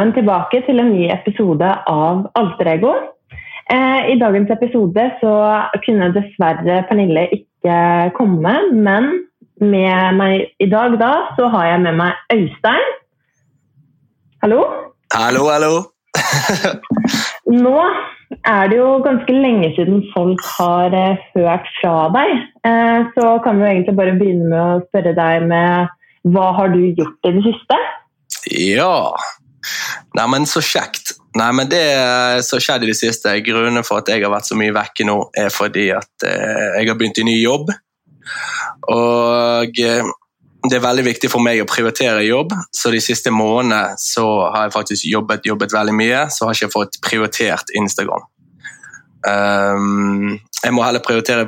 [0.00, 2.90] Velkommen tilbake til en ny episode av Alter Ego.
[3.68, 5.32] Eh, I dagens episode så
[5.84, 7.74] kunne dessverre Pernille ikke
[8.16, 9.10] komme, men
[9.60, 12.86] med meg i dag da, så har jeg med meg Øystein.
[14.40, 14.62] Hallo?
[15.12, 15.74] Hallo, hallo.
[17.66, 17.74] Nå
[18.40, 22.32] er det jo ganske lenge siden folk har eh, hørt fra deg.
[22.70, 25.92] Eh, så kan vi jo egentlig bare begynne med å spørre deg med
[26.32, 27.80] hva har du gjort i det siste?
[28.48, 29.12] Ja
[30.16, 31.14] Neimen, så kjekt.
[31.38, 31.82] Nei, men Det
[32.46, 35.06] som har skjedd i det siste, grunnen for at jeg har vært så mye vekke
[35.06, 37.70] nå, er fordi at eh, jeg har begynt i ny jobb.
[38.90, 40.10] Og eh,
[40.68, 44.66] det er veldig viktig for meg å prioritere jobb, så de siste månedene så har
[44.66, 48.26] jeg faktisk jobbet, jobbet veldig mye, så har jeg ikke fått prioritert Instagram.
[49.20, 51.44] Um, jeg må heller prioritere,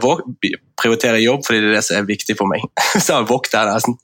[0.81, 2.64] prioritere, jobb, fordi det er det som er viktig for meg.
[3.05, 3.98] Så har våkt der nesten.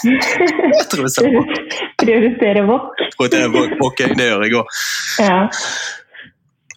[0.78, 1.54] jeg tror jeg sa våk.
[2.00, 2.90] Prioritere våk.
[3.16, 4.76] Prioritere våk, det gjør jeg òg.
[5.20, 5.40] Ja.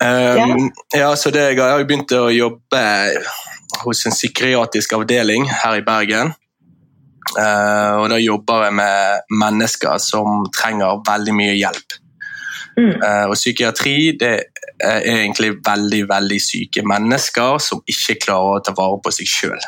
[0.03, 2.79] Um, ja, så det, jeg har begynt å jobbe
[3.85, 6.33] hos en psykiatrisk avdeling her i Bergen.
[7.37, 11.95] Uh, og da jobber jeg med mennesker som trenger veldig mye hjelp.
[12.73, 12.89] Mm.
[12.99, 14.33] Uh, og psykiatri det
[14.83, 19.63] er egentlig veldig veldig syke mennesker som ikke klarer å ta vare på seg sjøl.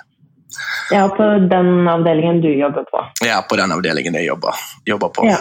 [0.94, 3.02] Ja, på den avdelingen du jobber på.
[3.26, 5.26] Ja, på den avdelingen jeg jobber, jobber på.
[5.28, 5.40] Ja.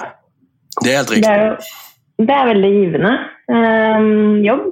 [0.82, 1.28] Det er helt riktig.
[1.28, 3.12] Det er, jo, det er veldig givende
[3.52, 4.64] um, jobb.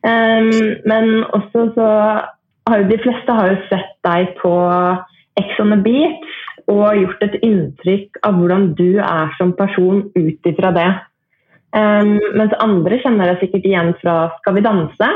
[0.00, 0.50] Um,
[0.88, 1.88] men også så
[2.68, 4.52] har jo de fleste har jo sett deg på
[5.40, 6.36] Ex on the Beach
[6.70, 10.90] og gjort et inntrykk av hvordan du er som person ut ifra det.
[11.70, 15.10] Um, mens andre kjenner det sikkert igjen fra Skal vi danse,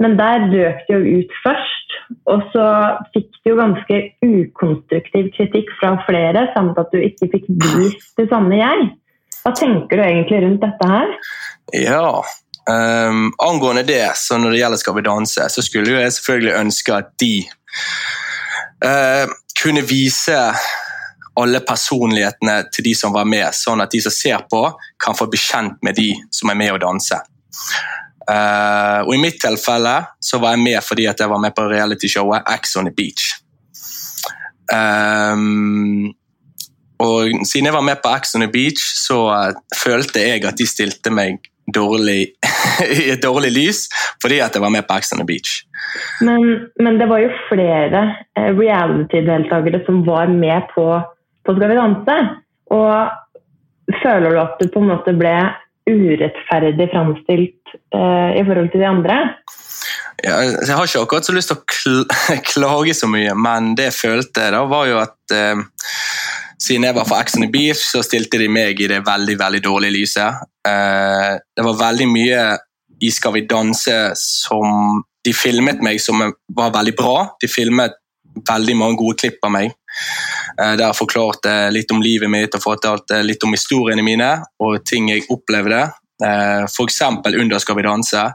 [0.00, 1.96] men der røk det jo ut først.
[2.30, 2.66] Og så
[3.14, 8.28] fikk du jo ganske ukonstruktiv kritikk fra flere, samt at du ikke fikk vist det
[8.32, 8.90] samme jeg.
[9.40, 11.12] Hva tenker du egentlig rundt dette her?
[11.74, 12.08] Ja,
[12.70, 16.96] um, angående det, så når det gjelder Skal vi danse, så skulle jeg selvfølgelig ønske
[16.96, 17.34] at de
[18.84, 19.26] uh,
[19.62, 20.38] kunne vise
[21.38, 24.64] alle personlighetene til de som var med, sånn at de som ser på,
[25.00, 27.20] kan få bli kjent med de som er med å danse.
[28.30, 31.64] Uh, og I mitt tilfelle så var jeg med fordi at jeg var med på
[31.66, 33.32] realityshowet Ax on the Beach.
[34.70, 36.12] Um,
[37.00, 40.58] og Siden jeg var med på Ax on the Beach, så uh, følte jeg at
[40.60, 41.40] de stilte meg
[41.74, 42.34] dårlig,
[43.00, 43.84] i et dårlig lys
[44.22, 45.62] fordi at jeg var med på Ax on the Beach.
[46.22, 48.04] Men, men det var jo flere
[48.36, 50.86] reality-deltakere som var med på,
[51.54, 52.18] på Skal vi danse.
[52.70, 55.34] Og føler du at du på en måte ble
[55.90, 59.18] urettferdig framstilt eh, i forhold til de andre?
[60.20, 62.02] Ja, jeg har ikke akkurat så lyst til å kl
[62.52, 65.62] klage så mye, men det jeg følte da, var jo at eh,
[66.60, 69.62] siden jeg var for Ex on Beach, så stilte de meg i det veldig veldig
[69.64, 70.42] dårlige lyset.
[70.68, 72.42] Eh, det var veldig mye
[73.00, 76.20] i Skal vi danse som De filmet meg som
[76.56, 77.16] var veldig bra.
[77.40, 77.96] De filmet
[78.48, 79.72] veldig mange gode klipp av meg.
[80.60, 84.82] Eh, der jeg forklarte litt om livet mitt og fortalte litt om historiene mine og
[84.88, 85.86] ting jeg opplevde.
[86.20, 87.00] Eh, F.eks.
[87.30, 88.26] under Skal vi danse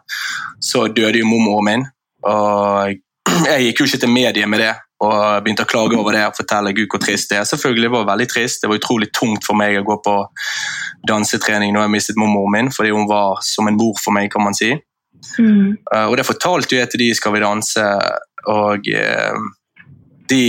[0.60, 1.86] så døde jo mormoren min.
[2.26, 2.96] og
[3.52, 4.74] Jeg gikk jo ikke til mediet med det
[5.06, 7.48] og begynte å klage over det og fortelle Gud hvor trist det er.
[7.50, 8.62] Selvfølgelig var det veldig trist.
[8.62, 10.14] Det var utrolig tungt for meg å gå på
[11.10, 14.46] dansetrening når jeg mistet mormoren min, fordi hun var som en mor for meg, kan
[14.46, 14.72] man si.
[15.42, 15.76] Mm.
[15.76, 17.84] Eh, og det fortalte jeg til de Skal vi danse,
[18.50, 18.88] og
[20.30, 20.46] de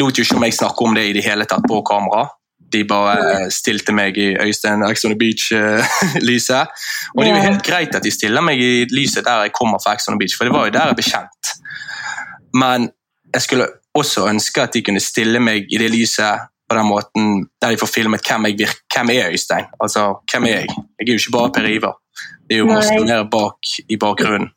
[0.00, 2.26] lot jo ikke meg snakke om det i det hele tatt på kamera.
[2.74, 6.72] De bare stilte meg i Øystein Ex on the Beach-lyset.
[7.14, 9.82] Og det er jo helt greit at de stiller meg i lyset der jeg kommer
[9.82, 11.52] fra Ex on the Beach, for det var jo der jeg ble kjent.
[12.54, 12.88] Men
[13.34, 17.44] jeg skulle også ønske at de kunne stille meg i det lyset på den måten
[17.62, 18.82] der de får filmet hvem jeg virker.
[18.94, 19.70] Hvem er Øystein?
[19.80, 20.68] Altså, hvem er jeg?
[20.98, 21.96] Jeg er jo ikke bare Per Ivar.
[22.48, 24.50] Det er jo masse mer bak i bakgrunnen.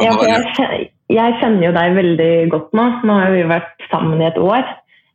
[0.00, 2.86] Ja, jeg, jeg kjenner jo deg veldig godt nå.
[3.08, 4.62] Nå har vi vært sammen i et år.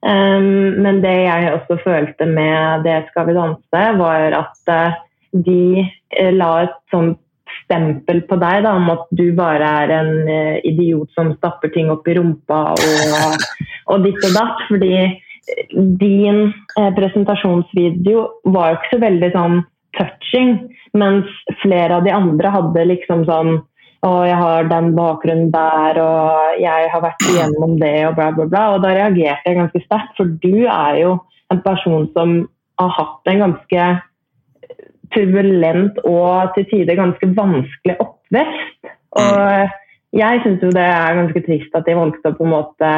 [0.05, 4.97] Um, men det jeg også følte med det Skal vi danse, var at uh,
[5.33, 7.17] de uh, la et sånt
[7.63, 11.89] stempel på deg da, om at du bare er en uh, idiot som stapper ting
[11.91, 13.47] opp i rumpa og,
[13.89, 14.61] og ditt og datt.
[14.69, 14.93] Fordi
[15.97, 19.61] din presentasjonsvideo var jo ikke så veldig sånn
[19.95, 20.57] touching,
[20.99, 21.31] mens
[21.61, 23.61] flere av de andre hadde liksom sånn
[24.05, 28.45] og jeg har den bakgrunnen der, og jeg har vært igjennom det, og bla, bla,
[28.51, 28.65] bla.
[28.75, 31.15] Og da reagerte jeg ganske sterkt, for du er jo
[31.53, 32.37] en person som
[32.77, 33.87] har hatt en ganske
[35.15, 38.91] turbulent og til tider ganske vanskelig oppvekst.
[39.17, 42.91] Og jeg syns jo det er ganske trist at de valgte å på en måte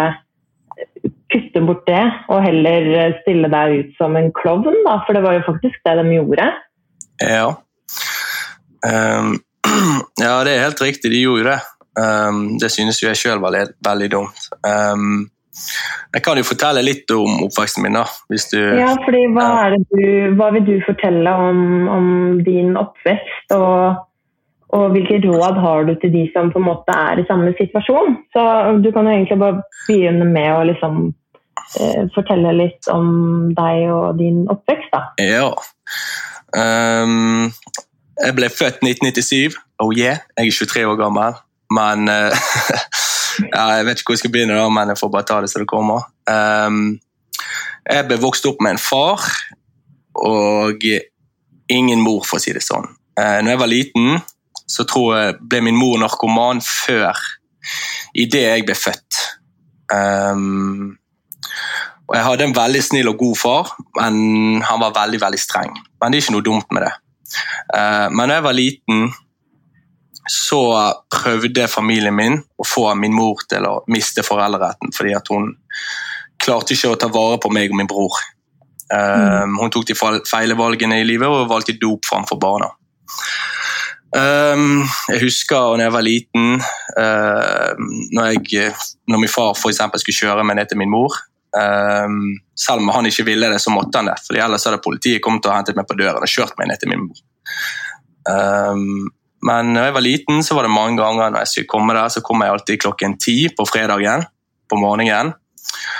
[1.30, 2.02] kutte bort det,
[2.34, 4.75] og heller stille deg ut som en klovn,
[5.06, 6.48] for det var jo faktisk det de gjorde.
[7.22, 7.52] Ja.
[8.81, 9.38] Um,
[10.26, 11.60] ja, det er helt riktig, de gjorde jo det.
[12.00, 14.50] Um, det synes jo jeg sjøl var veldig dumt.
[14.64, 15.30] Um,
[16.14, 18.06] jeg kan jo fortelle litt om oppveksten min, da.
[18.31, 19.50] Hvis du Ja, fordi hva,
[19.92, 20.04] du,
[20.40, 22.08] hva vil du fortelle om, om
[22.46, 23.58] din oppvekst?
[23.58, 24.06] og
[24.70, 28.20] og hvilke råd har du til de som på en måte er i samme situasjon?
[28.34, 28.42] Så
[28.84, 31.14] Du kan jo egentlig bare begynne med å liksom,
[31.80, 34.92] eh, fortelle litt om deg og din oppvekst.
[34.94, 35.02] da.
[35.18, 35.50] Ja.
[36.54, 37.52] Um,
[38.22, 39.58] jeg ble født 1997.
[39.80, 41.38] Oh yeah, jeg er 23 år gammel.
[41.72, 42.34] Men uh,
[43.54, 45.52] ja, Jeg vet ikke hvor jeg skal begynne, da, men jeg får bare ta det
[45.52, 46.10] så det kommer.
[46.30, 47.00] Um,
[47.90, 49.24] jeg ble vokst opp med en far
[50.20, 50.84] og
[51.70, 52.90] ingen mor, for å si det sånn.
[53.16, 54.20] Uh, når jeg var liten,
[54.70, 57.18] så tror jeg ble min mor narkoman før
[58.18, 59.22] idet jeg ble født.
[59.94, 60.98] Um,
[62.10, 65.76] og Jeg hadde en veldig snill og god far, men han var veldig veldig streng.
[66.02, 66.94] Men det er ikke noe dumt med det.
[67.70, 69.12] Uh, men da jeg var liten,
[70.30, 70.62] så
[71.10, 75.54] prøvde familien min å få min mor til å miste foreldreretten fordi at hun
[76.40, 78.20] klarte ikke å ta vare på meg og min bror.
[78.90, 79.60] Mm.
[79.62, 82.72] hun tok de feile valgene i livet og valgte dop framfor barna.
[84.10, 86.64] Um, jeg husker da jeg var liten,
[86.98, 87.74] uh,
[88.16, 88.72] når, jeg,
[89.06, 91.20] når min far for skulle kjøre meg ned til min mor.
[91.54, 94.18] Um, selv om han ikke ville det, så måtte han det.
[94.26, 96.94] for Ellers hadde politiet kommet og hentet meg på døren og kjørt meg ned til
[96.94, 97.22] min mor.
[98.30, 99.10] Um,
[99.45, 102.12] men når jeg var liten, så var det mange ganger når jeg skulle komme der,
[102.12, 104.25] så kom jeg alltid klokken ti på fredagen
[104.69, 105.33] på morgenen.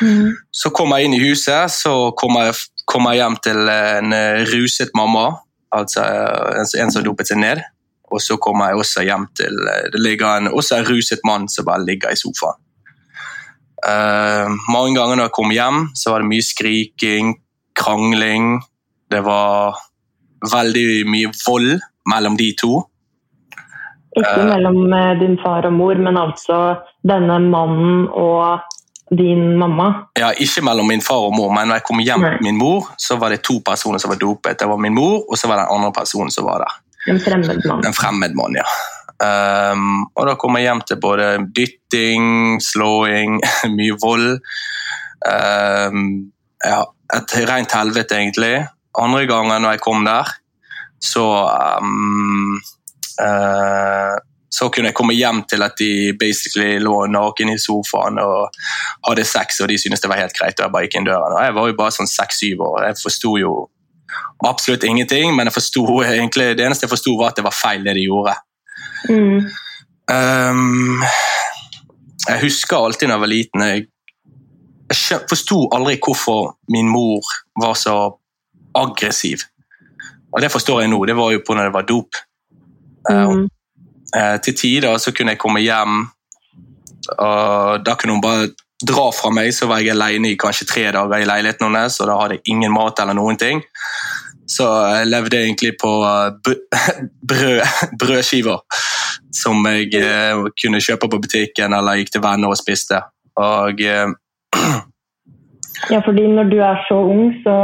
[0.02, 0.36] Mm.
[0.52, 2.56] Så kom jeg inn i huset, så kom jeg,
[2.90, 4.16] kom jeg hjem til en
[4.52, 5.28] ruset mamma.
[5.76, 6.04] Altså
[6.82, 7.62] en som dopet seg ned.
[8.10, 9.54] Og så kommer jeg også hjem til
[9.94, 12.58] Det ligger en, også en ruset mann som bare ligger i sofaen.
[13.80, 17.38] Uh, mange ganger når jeg kom hjem, så var det mye skriking,
[17.78, 18.58] krangling.
[19.12, 19.78] Det var
[20.44, 21.78] veldig mye vold
[22.10, 22.82] mellom de to.
[24.18, 26.60] Ikke uh, mellom eh, din far og mor, men altså
[27.06, 28.66] denne mannen og
[29.14, 29.90] din mamma?
[30.18, 32.90] Ja, ikke mellom min far og mor, men når jeg kom hjem til min mor,
[32.98, 34.60] så var det to personer som var dopet.
[34.60, 36.80] Det var min mor, og så var det den andre personen som var der.
[37.10, 37.86] En fremmed mann.
[37.86, 38.66] En fremmed mann, ja.
[39.20, 43.40] Um, og da kom jeg hjem til både dytting, slåing,
[43.78, 44.40] mye vold.
[45.28, 46.04] Um,
[46.64, 46.84] ja,
[47.18, 48.54] et rent helvete, egentlig.
[49.00, 50.30] Andre ganger når jeg kom der,
[51.04, 51.26] så
[51.82, 52.60] um,
[54.50, 58.56] så kunne jeg komme hjem til at de basically lå naken i sofaen og
[59.08, 60.58] hadde sex, og de syntes det var helt greit.
[60.58, 61.36] og Jeg bare gikk inn døren.
[61.38, 62.88] Og jeg var jo bare sånn seks-syv år.
[62.88, 63.54] Jeg forsto jo
[64.48, 67.94] absolutt ingenting, men jeg egentlig, det eneste jeg forsto, var at det var feil, det
[68.00, 68.36] de gjorde.
[69.10, 69.50] Mm.
[70.10, 71.04] Um,
[72.26, 73.84] jeg husker alltid da jeg var liten Jeg,
[74.90, 77.22] jeg forsto aldri hvorfor min mor
[77.62, 77.96] var så
[78.76, 79.46] aggressiv.
[80.34, 81.04] Og det forstår jeg nå.
[81.06, 82.18] Det var jo på når det var dop.
[83.08, 83.48] Mm.
[84.10, 86.02] Uh, til tider så kunne jeg komme hjem,
[87.16, 88.50] og da kunne hun bare
[88.80, 92.10] dra fra meg, så var jeg alene i kanskje tre dager i leiligheten hennes, og
[92.10, 93.62] da hadde jeg ingen mat eller noen ting.
[94.50, 96.56] Så jeg levde egentlig på eh,
[97.30, 97.60] brød,
[98.02, 98.64] brødskiver
[99.36, 103.04] som jeg eh, kunne kjøpe på butikken eller gikk til venner og spiste.
[103.38, 104.08] Og eh,
[105.88, 107.56] Ja, fordi når du er så ung, så,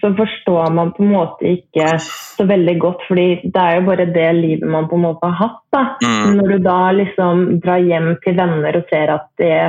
[0.00, 3.04] så, forstår man på en måte ikke så veldig godt.
[3.08, 5.62] fordi det er jo bare det livet man på en måte har hatt.
[5.72, 5.84] da.
[6.02, 6.34] Mm.
[6.38, 9.60] Når du da liksom drar hjem til venner og ser at det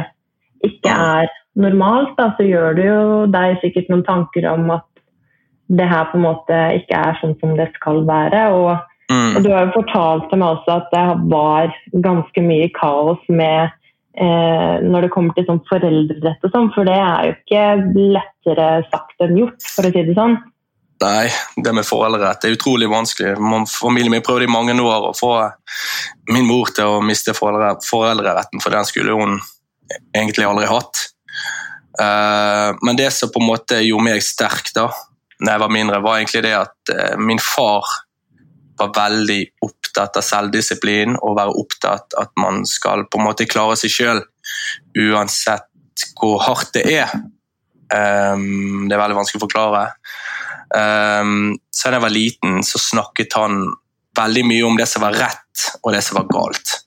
[0.66, 1.30] ikke er
[1.62, 3.06] normalt, da, så gjør det jo
[3.38, 4.90] deg sikkert noen tanker om at
[5.68, 8.44] det her på en måte ikke er sånn som det skal være.
[8.58, 9.32] Og, mm.
[9.38, 11.74] og du har jo fortalt til meg også at det var
[12.06, 13.74] ganske mye kaos med
[14.18, 17.64] eh, når det kommer til sånn foreldrerett og sånn, for det er jo ikke
[18.16, 20.38] lettere sagt enn gjort, for å si det sånn.
[21.04, 21.28] Nei,
[21.60, 23.34] det med foreldrerett er utrolig vanskelig.
[23.68, 25.34] Familien min prøvde i mange år å få
[26.32, 29.36] min mor til å miste foreldreretten, for den skulle hun
[30.16, 31.04] egentlig aldri hatt.
[32.00, 34.90] Uh, men det som på en måte gjorde meg sterk da
[35.40, 37.88] når jeg var mindre, var egentlig det at uh, min far
[38.80, 43.78] var veldig opptatt av selvdisiplin og være opptatt at man skal på en måte klare
[43.80, 44.22] seg sjøl
[45.00, 45.70] uansett
[46.20, 47.12] hvor hardt det er.
[47.86, 49.84] Um, det er veldig vanskelig å forklare.
[50.76, 53.62] Um, så da jeg var liten, så snakket han
[54.18, 56.80] veldig mye om det som var rett og det som var galt.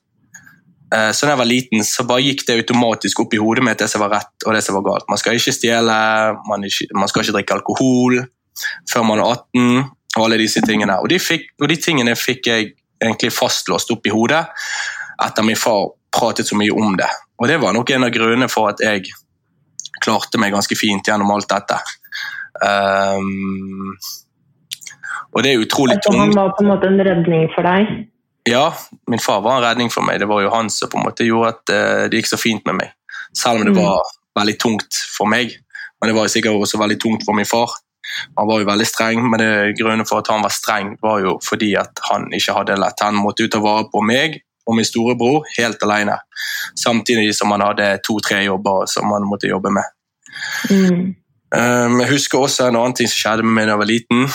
[0.93, 3.81] Uh, så da jeg var liten, så bare gikk det automatisk opp i hodet mitt
[3.81, 5.09] det som var rett og det som var galt.
[5.09, 5.95] Man skal ikke stjele,
[6.49, 8.21] man, ikke, man skal ikke drikke alkohol
[8.91, 10.99] før man er 18, og alle disse tingene.
[11.01, 14.43] Og de, fikk, og de tingene fikk jeg egentlig fastlåst opp i hodet
[15.23, 17.07] etter min far pratet så mye om det.
[17.39, 19.07] Og det var nok en av grunnene for at jeg
[20.03, 21.79] klarte meg ganske fint gjennom alt dette.
[22.63, 23.95] Um,
[25.35, 26.21] Og det er utrolig altså, tungt.
[26.21, 27.91] Han var på en måte en redning for deg?
[28.49, 28.71] Ja,
[29.11, 30.21] min far var en redning for meg.
[30.21, 32.65] Det var jo han som på en måte gjorde at uh, det gikk så fint
[32.65, 32.95] med meg.
[33.37, 33.81] Selv om det mm.
[33.83, 35.53] var veldig tungt for meg.
[35.99, 37.75] Men det var sikkert også veldig tungt for min far.
[38.37, 41.37] Han var jo veldig streng, men det grunnen for at han var streng, var jo
[41.45, 43.05] fordi at han ikke hadde det lett.
[43.05, 46.19] Han måtte ut og vare på meg og min storebror helt alene.
[46.77, 49.95] Samtidig som han hadde to-tre jobber som han måtte jobbe med.
[50.69, 51.15] Mm.
[51.49, 54.27] Um, jeg husker også en annen ting som skjedde med meg da jeg var liten.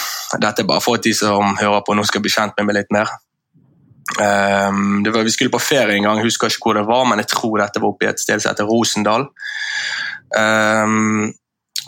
[0.43, 2.81] Dette er bare for at de som hører på nå skal bli kjent med meg
[2.81, 3.12] litt mer.
[4.19, 7.23] Um, var, vi skulle på ferie en gang, jeg husker ikke hvor det var, men
[7.23, 9.28] jeg tror dette var oppe i et sted som heter Rosendal.
[10.35, 11.31] Um,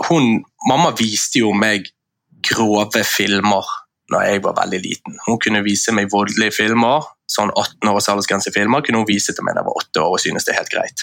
[0.07, 1.88] hun, mamma viste jo meg
[2.46, 3.66] grove filmer
[4.12, 5.16] når jeg var veldig liten.
[5.26, 7.08] Hun kunne vise meg voldelige filmer.
[7.30, 10.23] Sånn 18 års aldersgrensefilmer kunne hun vise til meg da jeg var 8 år og
[10.23, 11.02] synes det er helt greit.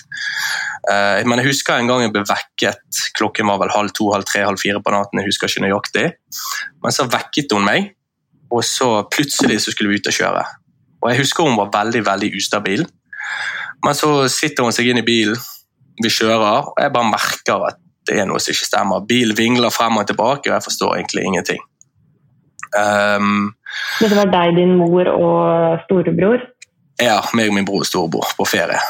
[0.88, 3.02] Uh, men jeg husker en gang jeg ble vekket.
[3.20, 5.20] Klokken var vel halv to, halv tre, halv fire på natten.
[5.20, 6.06] jeg husker ikke nøyaktig.
[6.86, 7.92] Men så vekket hun meg,
[8.54, 10.46] og så plutselig så skulle vi ut og kjøre.
[11.04, 12.86] Og Jeg husker hun var veldig veldig ustabil.
[13.84, 15.40] Men så sitter hun seg inn i bilen,
[16.00, 19.06] vi kjører, og jeg bare merker at det er noe som ikke stemmer.
[19.08, 21.62] Bilen vingler frem og tilbake, og jeg forstår egentlig ingenting.
[22.74, 23.54] Um,
[24.02, 26.42] Dette var deg, din mor og storebror?
[27.02, 28.82] Ja, meg og min bror og storebror på ferie.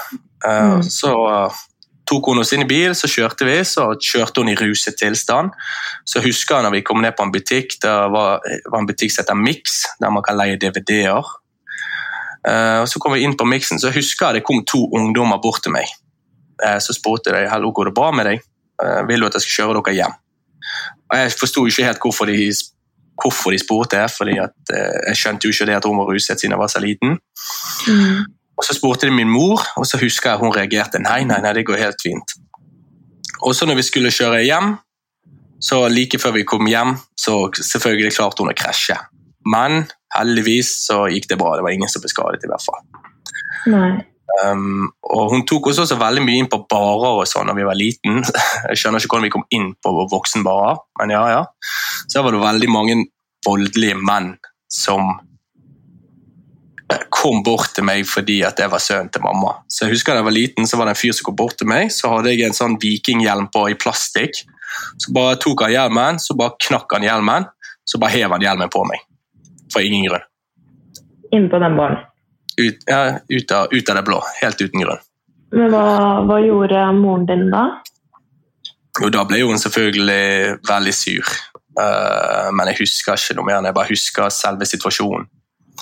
[0.44, 0.84] Uh, mm.
[0.88, 1.62] Så uh,
[2.10, 3.58] tok hun oss inn i bil, så kjørte vi.
[3.68, 5.54] Så kjørte hun i ruset tilstand.
[6.10, 9.14] Så husker jeg når vi kom ned på en butikk, det var, var en butikk
[9.14, 11.34] som heter Mix, der man kan leie DVD-er.
[12.44, 15.64] Uh, Så kom vi inn på Mixen, så husker jeg det kom to ungdommer bort
[15.64, 15.88] til meg.
[16.64, 18.44] Uh, så spurte de hallo, går det bra med deg.
[18.82, 20.16] Uh, vil du at jeg skal kjøre dere hjem?
[21.12, 22.38] Og Jeg forsto ikke helt hvorfor de
[23.22, 26.40] hvorfor de spurte, fordi at, eh, jeg skjønte jo ikke det at hun var ruset
[26.40, 27.20] siden jeg var så liten.
[27.88, 28.24] Mm.
[28.58, 31.54] Og Så spurte de min mor, og så husker jeg hun reagerte nei, nei, nei,
[31.54, 32.36] det går helt fint.
[33.42, 34.78] Og så når vi skulle kjøre hjem,
[35.62, 38.98] så like før vi kom hjem, så selvfølgelig klarte hun å krasje.
[39.46, 41.56] Men heldigvis så gikk det bra.
[41.56, 42.82] Det var ingen som ble skadet, i hvert fall.
[43.68, 44.13] Nei.
[44.42, 47.78] Um, og Hun tok også veldig mye inn på barer og sånn da vi var
[47.78, 48.24] liten.
[48.70, 51.44] Jeg skjønner ikke hvordan vi kom inn på voksenbarer, men ja, ja.
[52.10, 52.98] Så var det veldig mange
[53.46, 54.34] voldelige menn
[54.72, 55.12] som
[56.90, 59.58] eh, kom bort til meg fordi at jeg var sønnen til mamma.
[59.68, 61.58] Så jeg husker Da jeg var liten, så var det en fyr som kom bort
[61.60, 61.92] til meg.
[61.94, 64.42] Så hadde jeg en sånn vikinghjelm på i plastikk.
[64.98, 67.46] Så bare tok han hjelmen, så bare knakk han hjelmen,
[67.86, 69.06] så bare hev han hjelmen på meg.
[69.74, 70.26] For ingen grunn.
[71.34, 72.02] Inn på den baren?
[72.58, 74.20] Ut, ja, ut, av, ut, av, det blå.
[74.42, 75.02] Helt uten grunn.
[75.54, 75.88] Men hva,
[76.28, 77.66] hva, gjorde moren din da?
[79.00, 81.34] Jo, Da ble hun selvfølgelig veldig sur.
[81.74, 85.28] Uh, men jeg husker ikke noe mer jeg bare husker selve situasjonen.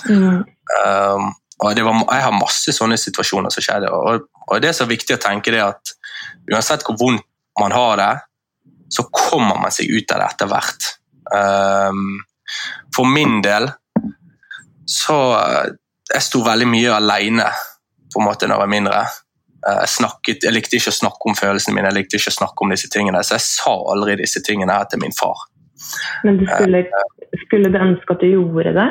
[0.08, 0.40] Mm.
[0.40, 1.26] Um,
[1.62, 3.92] og var, Jeg har masse sånne situasjoner som skjedde.
[3.92, 5.94] Og, og det som er viktig å tenke, er at
[6.50, 7.28] uansett hvor vondt
[7.60, 8.12] man har det,
[8.92, 10.88] så kommer man seg ut av det etter hvert.
[11.32, 12.20] Um,
[12.92, 13.70] for min del
[14.88, 15.16] så
[16.12, 17.46] jeg sto veldig mye alene
[18.12, 19.02] på en måte når jeg var mindre.
[19.68, 22.38] Eh, jeg, snakket, jeg likte ikke å snakke om følelsene mine, jeg likte ikke å
[22.40, 25.46] snakke om disse tingene, så jeg sa aldri disse tingene her til min far.
[26.26, 28.90] Men du skulle, eh, skulle du ønske at du gjorde det?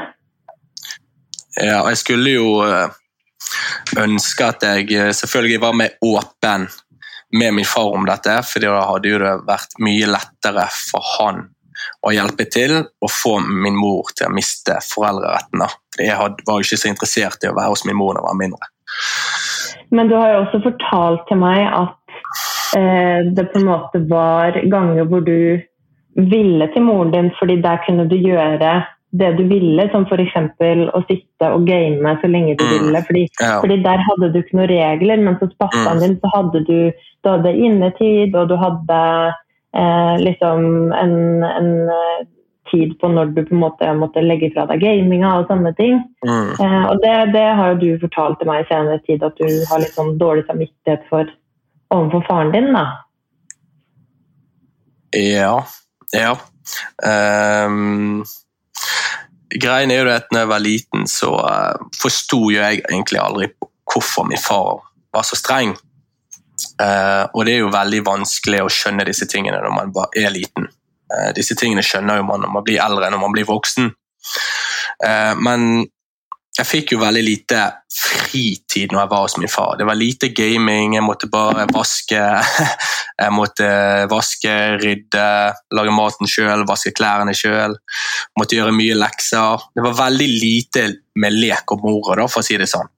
[1.59, 2.97] Ja, jeg skulle jo eh,
[4.01, 6.69] ønske at jeg selvfølgelig var mer åpen
[7.31, 11.45] med min far om dette, for da hadde jo det vært mye lettere for han
[12.01, 15.65] og hjelpe til å få min mor til å miste foreldreretten.
[15.95, 18.29] For jeg var jo ikke så interessert i å være hos min mor da jeg
[18.29, 18.71] var mindre.
[19.91, 22.15] Men du har jo også fortalt til meg at
[22.79, 25.59] eh, det på en måte var ganger hvor du
[26.15, 30.35] ville til moren din, fordi der kunne du gjøre det du ville, som f.eks.
[30.95, 33.03] å sitte og game så lenge du mm, ville.
[33.07, 33.57] Fordi, ja.
[33.59, 36.03] fordi, der hadde du ikke noen regler, men hos pappaen mm.
[36.05, 39.01] din så hadde du, du hadde innetid, og du hadde
[39.77, 42.27] eh, liksom en, en, eh,
[42.71, 45.99] tid på når du på en måte måtte legge fra deg gaminga og sånne ting.
[46.23, 46.51] Mm.
[46.55, 49.49] Eh, og det, det, har jo du fortalt til meg i senere tid, at du
[49.69, 51.31] har litt sånn dårlig samvittighet for
[51.91, 52.71] overfor faren din.
[52.75, 52.85] da.
[55.17, 55.57] Ja.
[56.15, 56.35] Ja.
[57.03, 58.23] Um,
[59.59, 63.51] greien er jo at når jeg var liten, så uh, forsto jeg egentlig aldri
[63.91, 65.75] hvorfor min far var så streng.
[66.81, 70.65] Uh, og det er jo veldig vanskelig å skjønne disse tingene når man er liten.
[71.11, 73.91] Uh, disse tingene skjønner jo man når man blir eldre, når man blir voksen.
[75.03, 75.85] Uh, men
[76.57, 77.59] jeg fikk jo veldig lite
[77.95, 79.77] fritid når jeg var hos min far.
[79.79, 82.19] Det var lite gaming, jeg måtte bare vaske,
[83.21, 83.69] jeg måtte
[84.11, 85.27] vaske, rydde,
[85.77, 87.77] lage maten sjøl, vaske klærne sjøl.
[88.39, 89.69] Måtte gjøre mye lekser.
[89.75, 90.87] Det var veldig lite
[91.23, 92.91] med lek og moro, for å si det sånn.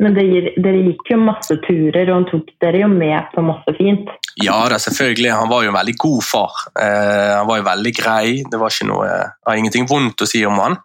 [0.00, 3.74] Men dere, dere gikk jo masse turer, og han tok dere jo med på masse
[3.76, 4.08] fint.
[4.40, 5.32] Ja da, selvfølgelig.
[5.36, 6.62] Han var jo en veldig god far.
[6.80, 8.30] Eh, han var jo veldig grei.
[8.48, 10.78] Det var ikke noe, det var ingenting vondt å si om han.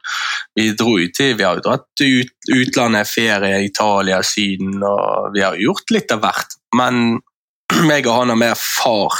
[0.55, 5.45] Vi dro ut til, vi har jo dratt ut, utlandet, ferie, Italia, Syden, og vi
[5.45, 6.59] har gjort litt av hvert.
[6.75, 7.21] Men
[7.89, 9.15] meg og han har mer far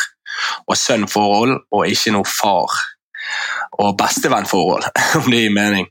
[0.67, 2.75] og sønn-forhold, og ikke noe far
[3.79, 5.87] og bestevennforhold, om det gir mening.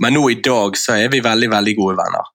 [0.00, 2.34] Men nå i dag så er vi veldig, veldig gode venner.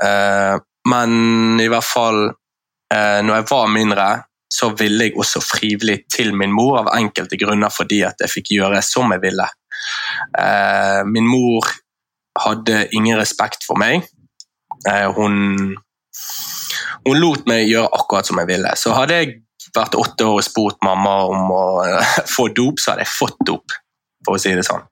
[0.00, 0.56] Eh,
[0.88, 4.08] men i hvert fall eh, når jeg var mindre,
[4.52, 8.52] så ville jeg også frivillig til min mor av enkelte grunner fordi at jeg fikk
[8.58, 9.46] gjøre som jeg ville.
[10.38, 11.68] Eh, min mor
[12.42, 14.04] hadde ingen respekt for meg.
[15.14, 15.76] Hun,
[17.06, 18.72] hun lot meg gjøre akkurat som jeg ville.
[18.80, 19.34] Så hadde jeg
[19.76, 21.64] vært åtte år og spurt mamma om å
[22.34, 23.76] få dop, så hadde jeg fått dop,
[24.26, 24.82] for å si det sånn.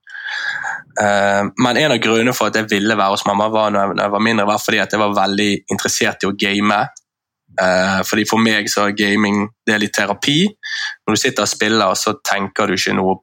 [1.00, 4.14] Eh, men en av grunnene for at jeg ville være hos mamma var når jeg
[4.16, 6.82] var mindre, var fordi at jeg var veldig interessert i å game.
[7.60, 10.44] Eh, fordi For meg så er gaming det er litt terapi.
[11.06, 13.20] Når du sitter og spiller, så tenker du ikke noe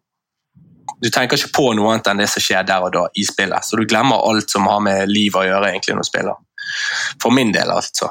[0.97, 3.65] du tenker ikke på noe annet enn det som skjer der og da i spillet.
[3.65, 6.39] Så du glemmer alt som har med liv å gjøre egentlig når du spiller.
[7.21, 8.09] For min del, altså.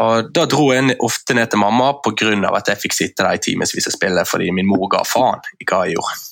[0.00, 2.56] Og Da dro jeg ofte ned til mamma pga.
[2.56, 5.64] at jeg fikk sitte der i timevis og spille fordi min mor ga faen i
[5.68, 6.31] hva jeg gjorde.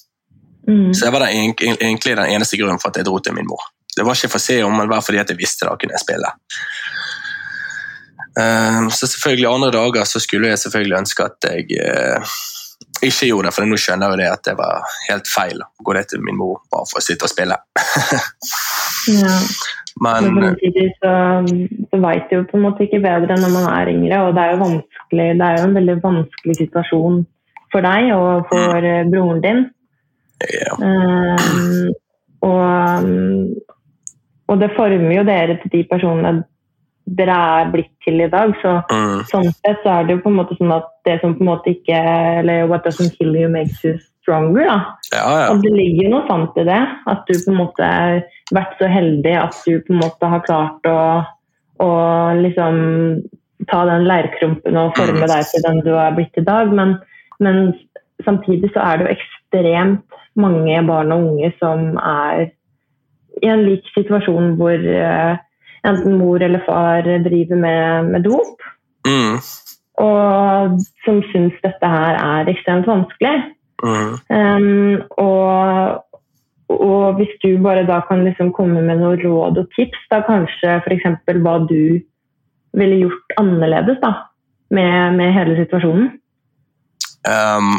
[0.69, 0.95] Mm.
[0.95, 3.64] Så det var den, egentlig den eneste grunnen for at jeg dro til min mor.
[3.97, 6.05] Det var ikke for å se om, men bare fordi jeg visste da kunne jeg
[6.05, 6.31] spille.
[8.38, 12.37] Uh, så selvfølgelig andre dager så skulle jeg selvfølgelig ønske at jeg uh,
[13.02, 15.97] ikke gjorde det, for nå skjønner jeg det at det var helt feil å gå
[15.97, 17.57] ned til min mor bare for å sitte og spille.
[19.21, 19.37] ja.
[20.00, 21.12] Men, men samtidig så,
[21.90, 24.45] så veit du jo på en måte ikke bedre når man er yngre, og det
[24.45, 27.21] er jo vanskelig, det er jo en veldig vanskelig situasjon
[27.73, 29.13] for deg og for mm.
[29.13, 29.63] broren din.
[30.49, 30.76] Ja.
[30.81, 31.91] Um,
[32.41, 33.11] og,
[34.49, 36.41] og, det former jo dere til de personene
[37.19, 38.53] dere er blitt til i dag.
[38.63, 39.25] Så, mm.
[39.31, 41.50] Sånn sett så er det jo på en måte sånn at det som på en
[41.50, 41.99] måte ikke
[42.41, 44.65] Eller what doesn't kill you makes you stronger.
[44.69, 44.79] da.
[45.13, 45.49] Ja, ja.
[45.50, 46.81] Og det ligger jo noe sant i det.
[47.11, 48.23] At du på en måte har
[48.55, 51.00] vært så heldig at du på en måte har klart å,
[51.83, 51.91] å
[52.39, 52.81] liksom
[53.71, 55.29] ta den leirkrumpen og forme mm.
[55.33, 56.73] deg til den du er blitt i dag.
[56.76, 56.97] Men,
[57.43, 57.73] men
[58.26, 62.50] samtidig så er det jo ekstremt mange barn og unge som er
[63.40, 65.38] i en lik situasjon hvor uh,
[65.86, 68.69] enten mor eller far driver med, med dop.
[69.08, 69.40] Mm.
[70.00, 73.34] Og som syns dette her er ekstremt vanskelig.
[73.80, 74.14] Mm.
[74.28, 76.04] Um, og,
[76.69, 80.80] og, hvis du bare da kan liksom komme med noen råd og tips, da kanskje
[80.82, 81.06] f.eks.
[81.40, 82.00] hva du
[82.76, 84.12] ville gjort annerledes da,
[84.71, 86.12] med, med hele situasjonen?
[87.28, 87.75] Um,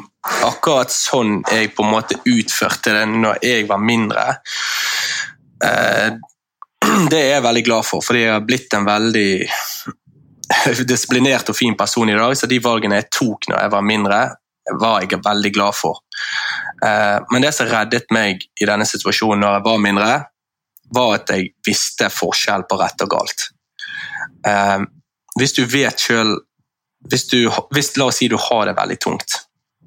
[0.46, 4.26] akkurat sånn jeg på en måte utførte det når jeg var mindre,
[5.66, 6.10] uh,
[7.10, 9.32] det er jeg veldig glad for, fordi jeg har blitt en veldig
[10.94, 12.36] disiplinert og fin person i dag.
[12.38, 14.22] Så de valgene jeg tok når jeg var mindre,
[14.82, 16.04] var jeg veldig glad for.
[16.84, 20.14] Uh, men det som reddet meg i denne situasjonen når jeg var mindre,
[20.92, 23.50] var at jeg visste forskjell på rett og galt.
[24.46, 24.86] Uh,
[25.40, 26.42] hvis du vet selv
[27.10, 27.40] hvis du,
[27.74, 29.40] hvis, La oss si du har det veldig tungt.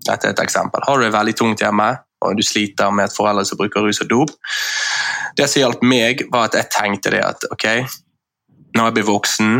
[0.04, 0.82] Dette er et eksempel.
[0.86, 1.90] Har du det veldig tungt hjemme,
[2.24, 4.30] og du sliter med et foreldre som bruker rus og dop
[5.36, 7.66] Det som hjalp meg, var at jeg tenkte det at ok,
[8.74, 9.52] når jeg blir voksen,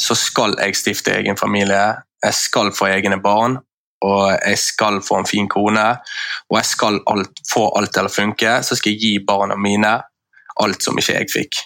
[0.00, 2.00] så skal jeg stifte egen familie.
[2.24, 3.58] Jeg skal få egne barn,
[4.04, 5.84] og jeg skal få en fin kone.
[6.50, 9.94] Og jeg skal alt, få alt til å funke, så skal jeg gi barna mine
[10.62, 11.62] alt som ikke jeg fikk.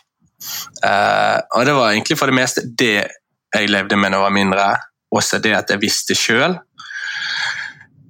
[0.85, 3.09] Uh, og Det var egentlig for det meste det
[3.55, 4.67] jeg levde med da jeg var mindre.
[5.15, 6.59] Også det at jeg visste sjøl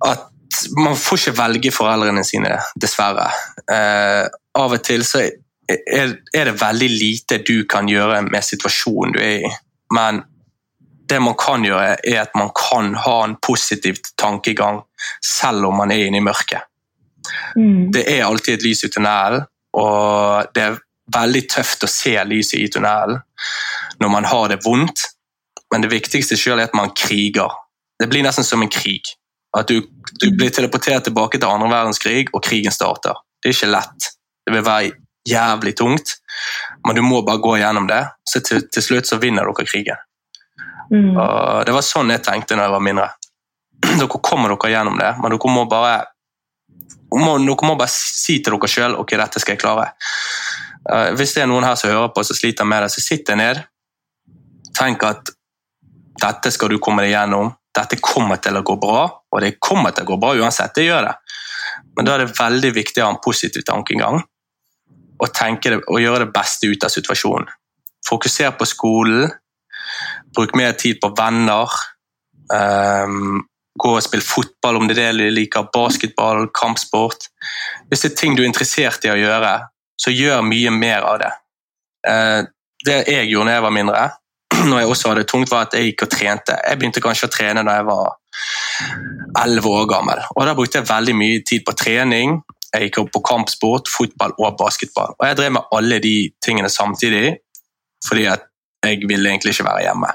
[0.06, 0.26] at
[0.78, 3.28] man får ikke velge foreldrene sine, dessverre.
[3.70, 4.24] Eh,
[4.58, 5.36] av og til så er,
[6.32, 9.52] er, det veldig lite du kan gjøre med situasjonen du er i.
[9.94, 10.22] Men
[11.08, 14.82] det man kan gjøre, er at man kan ha en positiv tankegang
[15.24, 16.66] selv om man er inne i mørket.
[17.56, 17.88] Mm.
[17.92, 19.46] Det er alltid et lys i tunnelen,
[19.78, 20.80] og det er
[21.14, 23.20] veldig tøft å se lyset i tunnelen
[23.98, 25.00] når man har det vondt,
[25.72, 27.52] men det viktigste selv er at man kriger.
[27.98, 29.10] Det blir nesten som en krig.
[29.56, 29.80] At du,
[30.20, 33.20] du blir teleportert tilbake til andre verdenskrig, og krigen starter.
[33.42, 34.10] Det er ikke lett.
[34.46, 34.92] Det vil være
[35.28, 36.14] jævlig tungt,
[36.86, 38.02] men du må bare gå gjennom det.
[38.28, 40.04] Så til, til slutt så vinner dere krigen.
[40.92, 41.16] Mm.
[41.16, 43.08] Og det var sånn jeg tenkte når jeg var mindre.
[44.00, 45.98] Dere kommer dere gjennom det, men dere må bare
[47.12, 49.90] må, dere må bare si til dere sjøl ok, dette skal jeg klare.
[50.88, 53.26] Uh, hvis det er noen her som hører på som sliter med det, så sitt
[53.28, 53.60] deg ned.
[54.78, 55.34] Tenk at
[56.20, 57.52] dette skal du komme deg gjennom.
[57.74, 60.74] Dette kommer til å gå bra, og det kommer til å gå bra uansett.
[60.74, 61.14] Det gjør det.
[61.96, 64.20] Men da er det veldig viktig å ha en positiv tankegang
[65.18, 67.48] og, det, og gjøre det beste ut av situasjonen.
[68.06, 69.30] Fokuser på skolen.
[70.34, 71.72] Bruk mer tid på venner.
[72.52, 73.42] Um,
[73.78, 77.28] gå og spille fotball om det er det du liker, basketball, kampsport.
[77.90, 79.52] Hvis det er ting du er interessert i å gjøre,
[79.98, 81.32] så gjør mye mer av det.
[82.06, 82.40] Uh,
[82.86, 84.06] det jeg gjorde da jeg var mindre,
[84.68, 86.56] når jeg også hadde det tungt, var at jeg gikk og trente.
[86.58, 88.14] Jeg begynte kanskje å trene da jeg var
[89.42, 90.22] elleve år gammel.
[90.36, 92.38] Og Da brukte jeg veldig mye tid på trening.
[92.74, 95.14] Jeg gikk opp på kampsport, fotball og basketball.
[95.18, 97.38] Og Jeg drev med alle de tingene samtidig,
[98.06, 98.46] fordi at
[98.84, 100.12] jeg ville egentlig ikke være hjemme.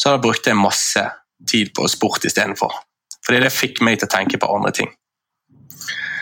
[0.00, 1.04] Så da brukte jeg masse
[1.48, 2.72] tid på sport istedenfor.
[3.24, 4.90] Fordi det fikk meg til å tenke på andre ting.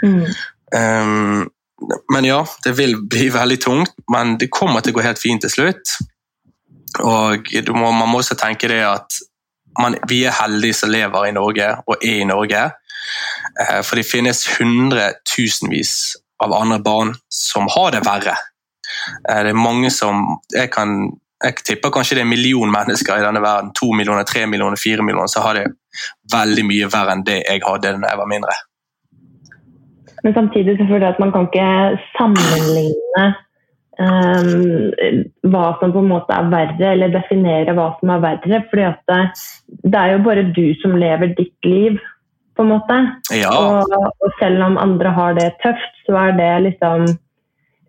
[0.03, 0.27] Mm.
[0.75, 1.51] Um,
[2.15, 5.43] men ja, det vil bli veldig tungt, men det kommer til å gå helt fint
[5.43, 5.97] til slutt.
[7.01, 9.21] Og må, man må også tenke det at
[9.81, 12.65] man, vi er heldige som lever i Norge og er i Norge.
[13.61, 15.95] Eh, for det finnes hundretusenvis
[16.45, 18.37] av andre barn som har det verre.
[19.29, 23.19] Eh, det er mange som jeg kan jeg tipper kanskje det er en million mennesker
[23.19, 25.65] i denne verden, to millioner, tre millioner, fire millioner, så har det
[26.31, 28.55] veldig mye verre enn det jeg hadde da jeg var mindre.
[30.23, 31.71] Men samtidig så føler jeg at man kan ikke
[32.15, 33.25] sammenligne
[34.03, 38.63] um, hva som på en måte er verre, eller definere hva som er verre.
[38.71, 39.21] fordi at det,
[39.85, 41.99] det, er jo bare du som lever ditt liv,
[42.57, 42.99] på en måte.
[43.33, 43.53] Ja.
[43.57, 47.07] Og, og, selv om andre har det tøft, så er det liksom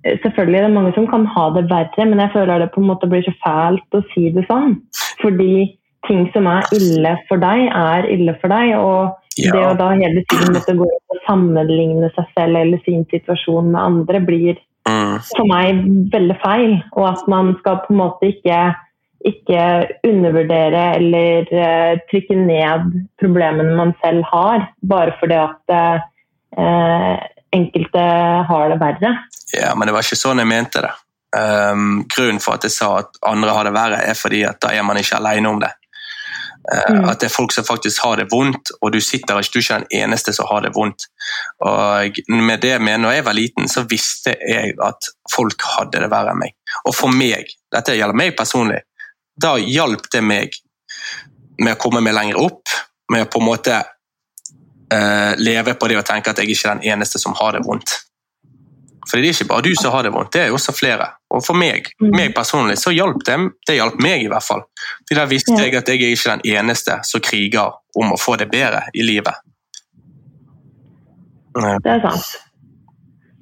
[0.04, 2.90] Selvfølgelig er det mange som kan ha det verre, men jeg føler det på en
[2.90, 4.74] måte blir så fælt å si det sånn.
[5.22, 5.54] Fordi
[6.10, 8.74] ting som er ille for deg, er ille for deg.
[8.76, 9.54] Og ja.
[9.56, 13.82] det å da hele tiden måtte gå og sammenligne seg selv eller sin situasjon med
[13.82, 14.58] andre, blir
[14.90, 15.20] mm.
[15.32, 16.80] for meg veldig feil.
[16.96, 18.62] Og at man skal på en måte ikke,
[19.30, 19.68] ikke
[20.10, 22.90] undervurdere eller uh, trykke ned
[23.22, 27.22] problemene man selv har, bare fordi at uh,
[27.54, 28.04] enkelte
[28.50, 29.16] har det verre.
[29.54, 30.94] Ja, men det var ikke sånn jeg mente det.
[31.34, 34.74] Um, grunnen for at jeg sa at andre har det verre, er fordi at da
[34.74, 35.72] er man ikke alene om det.
[36.64, 37.10] Uh, mm.
[37.12, 39.66] At det er folk som faktisk har det vondt, og du sitter ikke, du er
[39.66, 41.08] ikke den eneste som har det vondt.
[41.66, 46.12] Og med det med når jeg var liten, så visste jeg at folk hadde det
[46.14, 46.56] verre enn meg.
[46.88, 48.84] Og for meg, dette gjelder meg personlig,
[49.36, 50.56] da hjalp det meg
[51.60, 52.72] med å komme meg lenger opp,
[53.12, 56.80] med å på en måte uh, leve på det og tenke at jeg ikke er
[56.80, 57.98] den eneste som har det vondt.
[59.10, 61.08] For det er ikke bare du som har det vondt, det er jo også flere.
[61.34, 62.12] Og for meg, mm.
[62.16, 63.38] meg personlig så hjalp det,
[63.68, 64.64] det hjalp meg i hvert fall.
[65.08, 68.38] For da visste jeg at jeg er ikke den eneste som kriger om å få
[68.42, 69.42] det bedre i livet.
[71.54, 72.30] Det er sant.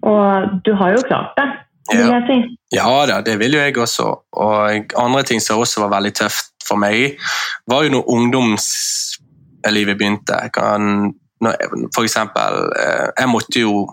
[0.08, 1.48] Og du har jo klart det,
[1.92, 2.40] vil jeg si.
[2.74, 4.08] Ja da, det vil jo jeg også.
[4.42, 7.20] Og andre ting som også var veldig tøft for meg,
[7.70, 10.40] var jo når ungdomslivet begynte.
[10.48, 11.12] Jeg kan,
[11.94, 13.86] for eksempel, eh, jeg måtte jo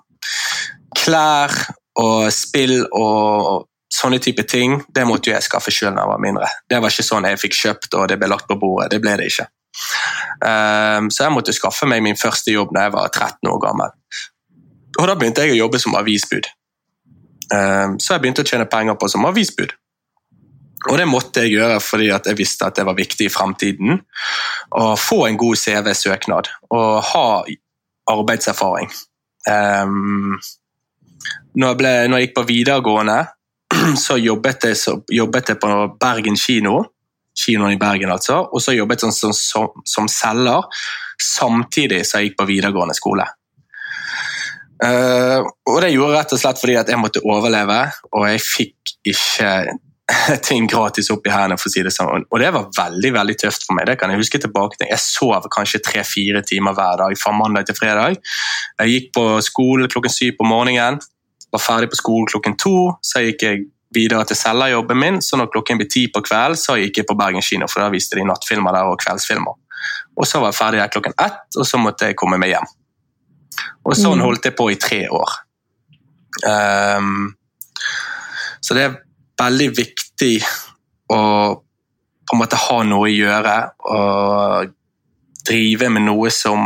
[0.97, 1.55] klær
[1.99, 6.49] og spill og sånne type ting, det måtte jeg skaffe selv da jeg var mindre.
[6.69, 8.93] Det var ikke sånn jeg fikk kjøpt og det ble lagt på bordet.
[8.93, 9.49] Det ble det ikke.
[10.39, 13.97] Um, så jeg måtte skaffe meg min første jobb da jeg var 13 år gammel.
[14.99, 16.49] Og da begynte jeg å jobbe som avisbud.
[17.49, 19.73] Um, så jeg begynte å tjene penger på som avisbud.
[20.89, 23.99] Og det måtte jeg gjøre fordi jeg visste at det var viktig i fremtiden.
[24.79, 27.27] Å få en god CV-søknad og ha
[28.09, 28.93] arbeidserfaring.
[31.59, 33.19] Når jeg, ble, når jeg gikk på videregående,
[34.07, 36.79] så jobbet jeg, så jobbet jeg på Bergen kino.
[37.39, 38.41] Kinoen i Bergen, altså.
[38.53, 40.65] Og så jobbet jeg som, som, som selger
[41.23, 43.27] samtidig som jeg gikk på videregående skole.
[44.79, 47.81] Uh, og det gjorde rett og slett fordi at jeg måtte overleve,
[48.15, 49.51] og jeg fikk ikke
[50.49, 52.27] ting gratis opp i hendene, for å si det sånn.
[52.31, 53.89] Og det var veldig veldig tøft for meg.
[53.91, 54.91] det kan Jeg huske tilbake til.
[54.93, 58.19] Jeg sov kanskje tre-fire timer hver dag fra mandag til fredag.
[58.79, 61.03] Jeg gikk på skole klokken syv på morgenen
[61.53, 65.21] var ferdig på skolen klokken to, så gikk jeg videre til cellerjobben min.
[65.25, 67.93] Så når klokken ble ti på kveld, så gikk jeg på Bergen kino, for da
[67.93, 69.57] viste de nattfilmer der og kveldsfilmer.
[70.19, 72.69] Og så var jeg ferdig der klokken ett, og så måtte jeg komme meg hjem.
[73.87, 74.25] Og sånn mm.
[74.27, 75.37] holdt jeg på i tre år.
[76.45, 77.31] Um,
[78.61, 78.99] så det er
[79.39, 80.35] veldig viktig
[81.15, 81.21] å
[82.29, 83.55] på en måte ha noe å gjøre
[83.89, 84.75] og
[85.49, 86.61] drive med noe som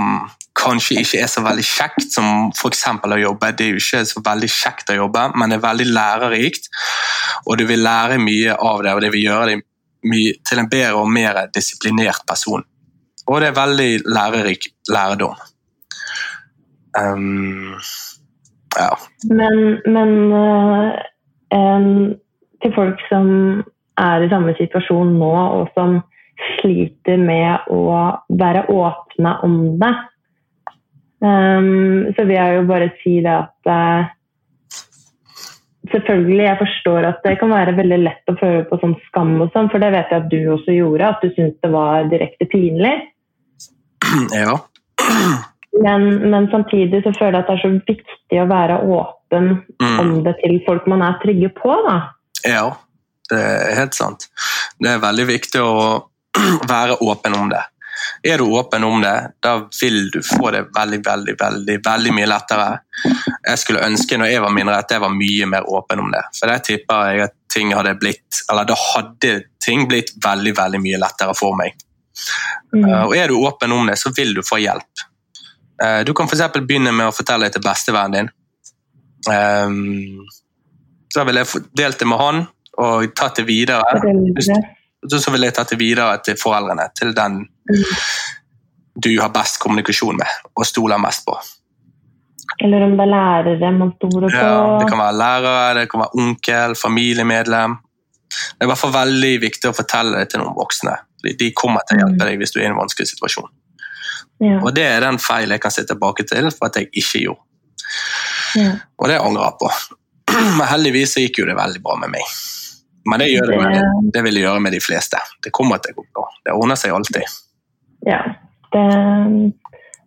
[0.58, 2.84] kanskje ikke er så veldig kjekt, som f.eks.
[2.92, 3.52] å jobbe.
[3.56, 6.68] Det er jo ikke så veldig kjekt å jobbe, men det er veldig lærerikt.
[7.46, 9.64] Og du vil lære mye av det, og det vil gjøre deg
[10.48, 12.64] til en bedre og mer disiplinert person.
[13.28, 15.36] Og det er veldig lærerik lærdom.
[16.98, 17.78] Um,
[18.76, 18.90] ja.
[19.30, 20.90] Men, men uh,
[21.54, 22.14] um,
[22.62, 23.28] til folk som
[24.00, 26.00] er i samme situasjon nå, og som
[26.58, 27.82] sliter med å
[28.40, 29.92] være åpne om det,
[31.22, 34.10] Um, så vil jeg jo bare si det at uh,
[35.92, 39.54] selvfølgelig, jeg forstår at det kan være veldig lett å føle på sånn skam og
[39.54, 42.50] sånn, for det vet jeg at du også gjorde, at du syntes det var direkte
[42.52, 42.98] pinlig.
[44.42, 44.58] Ja.
[45.82, 49.46] Men, men samtidig så føler jeg at det er så viktig å være åpen
[49.82, 50.00] Mm.
[50.00, 51.96] om det til folk man er trygge på, da.
[52.44, 52.64] Ja,
[53.30, 54.28] det er helt sant.
[54.82, 55.76] Det er veldig viktig å
[56.74, 57.62] være åpen om det.
[58.22, 62.28] Er du åpen om det, da vil du få det veldig, veldig, veldig, veldig mye
[62.30, 62.66] lettere.
[63.46, 66.22] Jeg skulle ønske når jeg var mindre at jeg var mye mer åpen om det.
[66.38, 70.80] For det tipper jeg at ting hadde blitt, eller da hadde ting blitt veldig, veldig
[70.82, 71.76] mye lettere for meg.
[72.74, 72.84] Mm.
[72.84, 75.06] Uh, Og er du åpen om det, så vil du få hjelp.
[75.82, 76.46] Uh, Du kan f.eks.
[76.60, 78.32] begynne med å fortelle det til bestevennen din.
[79.28, 80.26] Um,
[81.12, 82.44] så vil jeg delt det med han
[82.80, 83.84] og tatt det videre.
[85.12, 87.42] Så vil jeg tatt det videre til foreldrene, til den.
[88.94, 91.36] Du har best kommunikasjon med og stoler mest på.
[92.62, 94.36] Eller om det er lærere man stoler på.
[94.36, 97.78] Ja, det kan være lærere, det kan være onkel, familiemedlem.
[98.32, 100.94] Det er i hvert fall veldig viktig å fortelle det til noen voksne.
[101.22, 103.48] De- kommer til å hjelpe deg hvis du er i en vanskelig situasjon.
[104.42, 107.20] Ja, Og det er den feil jeg kan se tilbake til for at jeg ikke
[107.26, 107.42] gjorde.
[108.56, 108.72] ja.
[108.98, 109.70] Og det angrer jeg på.
[110.58, 112.22] Men heldigvis så gikk jo det veldig bra med meg.
[113.06, 115.18] Men det gjør det, Det- det vil det gjøre med de fleste.
[115.42, 116.26] Det kommer til å gå bra.
[116.44, 117.22] Det ordner seg alltid.
[118.06, 118.20] Ja.
[118.72, 118.84] Det,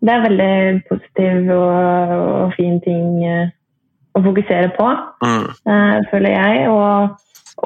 [0.02, 0.56] det er veldig
[0.90, 3.52] positiv og, og fin ting eh,
[4.16, 4.88] å fokusere på,
[5.26, 5.46] Mm.
[5.72, 6.70] eh, føler jeg.
[6.70, 7.18] Og,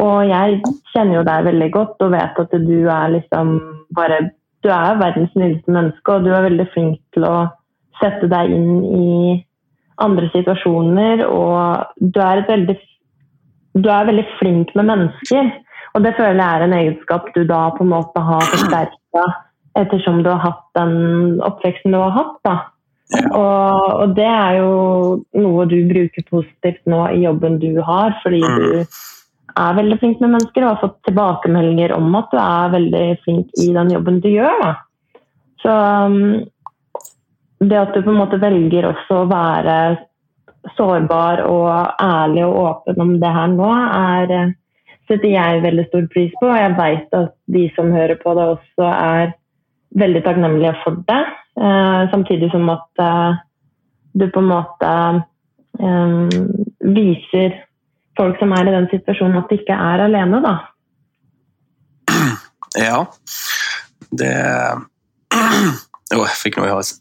[0.04, 0.60] og jeg
[0.94, 3.56] kjenner jo deg veldig godt og vet at du er liksom
[3.96, 7.48] bare Du er verdens snilleste menneske, og du er veldig flink til å
[8.02, 9.46] sette deg inn i
[10.04, 12.76] andre situasjoner, og du er et veldig
[13.80, 15.52] du er veldig flink med mennesker.
[15.96, 19.24] Og det føler jeg er en egenskap du da på en måte har forsterka
[19.82, 22.36] ettersom du har hatt den oppveksten du har hatt.
[22.48, 22.58] da.
[23.10, 23.30] Ja.
[23.34, 24.74] Og, og det er jo
[25.42, 28.60] noe du bruker positivt nå i jobben du har, fordi Mm.
[28.60, 28.86] du
[29.58, 33.50] er veldig flink med mennesker og har fått tilbakemeldinger om at du er veldig flink
[33.63, 34.62] i den jobben du gjør.
[34.62, 34.76] da.
[35.63, 35.74] Så
[36.06, 36.46] um,
[37.60, 39.76] det at du på en måte velger også å være
[40.78, 44.54] sårbar og ærlig og åpen om det her nå, er, eh,
[45.10, 46.48] setter jeg veldig stor pris på.
[46.48, 49.34] Og jeg vet at de som hører på det også er
[49.95, 51.21] veldig takknemlige for det.
[51.60, 53.39] Eh, samtidig som at eh,
[54.13, 54.91] du på en måte
[55.80, 56.13] eh,
[56.80, 57.58] viser
[58.17, 60.56] folk som er i den situasjonen at de ikke er alene, da.
[62.80, 63.06] Ja.
[64.10, 64.34] Det
[66.10, 66.97] Å, jeg fikk noe i halsen.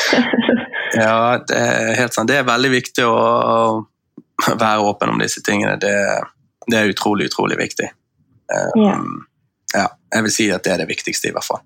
[0.98, 2.26] ja, det er helt sant.
[2.26, 3.20] Det er veldig viktig å
[4.48, 5.76] være åpen om disse tingene.
[5.78, 5.94] Det,
[6.66, 7.86] det er utrolig, utrolig viktig.
[8.50, 8.96] Um, Ja.
[9.76, 11.62] ja, jeg vil si at det er det viktigste, i hvert fall.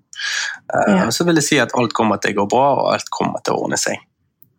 [0.73, 1.11] Eh, Ja.
[1.11, 3.53] Så vil jeg si at alt kommer til å gå bra, og alt kommer til
[3.55, 3.97] å ordne seg.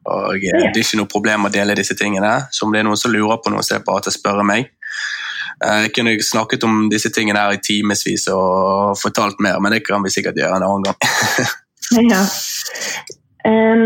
[0.06, 0.70] Og eh.
[0.72, 2.46] Det er ikke noe problem å dele disse tingene.
[2.50, 4.18] Så om det er noen som lurer på noe, så er det bare til å
[4.18, 4.70] spørre meg.
[5.64, 9.84] Eh, Jeg kunne snakket om disse tingene her i timevis og fortalt mer, men det
[9.86, 10.98] kan vi sikkert gjøre en annen gang.
[12.10, 12.24] Ja.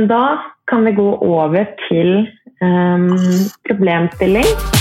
[0.09, 0.24] Da
[0.70, 2.24] kan vi gå over til
[2.64, 3.11] um,
[3.68, 4.79] problemstilling.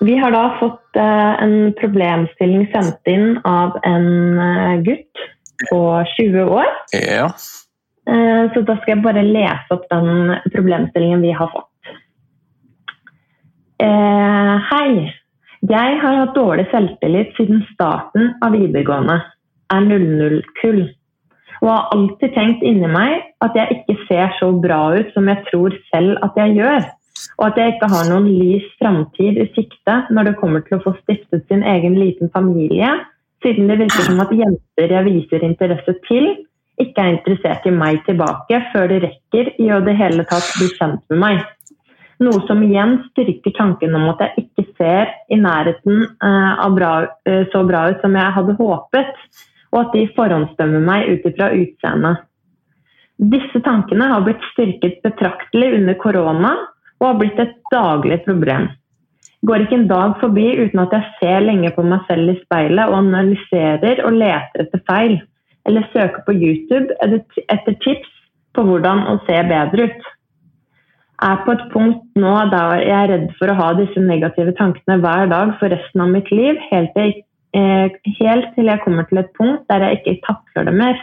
[0.00, 5.24] Vi har da fått eh, en problemstilling sendt inn av en eh, gutt
[5.68, 5.80] på
[6.16, 6.68] 20 år.
[6.94, 7.28] Ja.
[8.08, 11.66] Eh, Så da skal jeg bare lese opp den problemstillingen vi har fått.
[13.78, 15.12] Hei.
[15.68, 19.20] Jeg har hatt dårlig selvtillit siden starten av videregående.
[19.74, 20.80] Er 00-kull.
[21.60, 25.44] Og har alltid tenkt inni meg at jeg ikke ser så bra ut som jeg
[25.50, 26.86] tror selv at jeg gjør.
[27.38, 30.84] Og at jeg ikke har noen lys framtid i sikte når det kommer til å
[30.84, 32.90] få stiftet sin egen liten familie,
[33.44, 36.32] siden det virker som at jenter jeg viser interesse til,
[36.82, 40.70] ikke er interessert i meg tilbake før de rekker i å det hele tatt bli
[40.76, 41.40] kjent med meg.
[42.22, 46.92] Noe som igjen styrker tanken om at jeg ikke ser i nærheten eh, bra,
[47.30, 49.12] eh, så bra ut som jeg hadde håpet,
[49.70, 52.24] og at de forhåndsdømmer meg ut ifra utseendet.
[53.18, 56.52] Disse tankene har blitt styrket betraktelig under korona
[57.00, 58.68] og har blitt et daglig problem.
[59.46, 62.90] Går ikke en dag forbi uten at jeg ser lenge på meg selv i speilet
[62.90, 65.18] og analyserer og leter etter feil,
[65.68, 68.14] eller søker på YouTube etter tips
[68.56, 70.08] på hvordan å se bedre ut.
[71.18, 74.52] Jeg Er på et punkt nå der jeg er redd for å ha disse negative
[74.58, 77.14] tankene hver dag for resten av mitt liv, helt til,
[77.54, 81.00] eh, helt til jeg kommer til et punkt der jeg ikke takler det mer.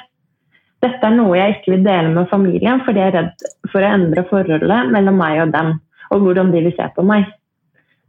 [0.82, 3.92] Dette er noe jeg ikke vil dele med familien, fordi jeg er redd for å
[3.92, 5.80] endre forholdet mellom meg og dem,
[6.12, 7.26] og hvordan de vil se på meg.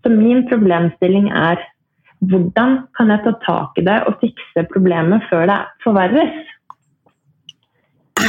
[0.02, 1.62] Så min problemstilling er
[2.24, 6.36] hvordan kan jeg ta tak i det og fikse problemet før det forverres?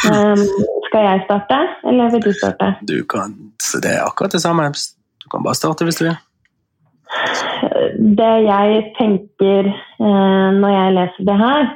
[0.07, 0.43] Um,
[0.87, 2.73] skal jeg starte, eller vil du starte?
[2.87, 3.35] Du kan,
[3.83, 4.69] det er akkurat det samme.
[5.23, 6.17] Du kan bare starte hvis du vil.
[8.19, 11.69] Det jeg tenker uh, når jeg leser det her,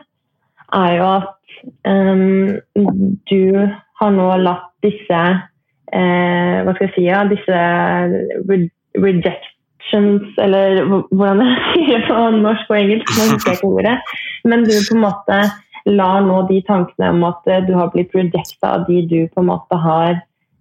[0.81, 1.55] er jo at
[1.87, 2.59] um,
[3.31, 3.43] du
[4.01, 5.21] har nå latt disse
[5.95, 7.07] eh, Hva skal jeg si?
[7.07, 7.57] Ja, disse
[8.49, 8.59] re
[9.01, 13.93] rejections, eller hvordan jeg sier det på norsk og engelsk, nå husker jeg ikke ordet.
[14.43, 15.37] Men du på en måte
[15.89, 19.49] lar nå de tankene om at du har blitt rejecta av de du på en
[19.49, 20.19] måte har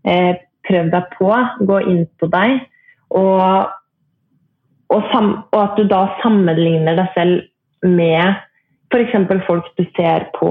[0.08, 0.38] eh,
[0.68, 1.30] prøvd deg på,
[1.68, 2.60] gå inn på deg.
[3.18, 3.72] Og,
[4.94, 8.38] og, sam, og, at du da sammenligner deg selv med
[8.90, 9.14] f.eks.
[9.46, 10.50] folk du ser på,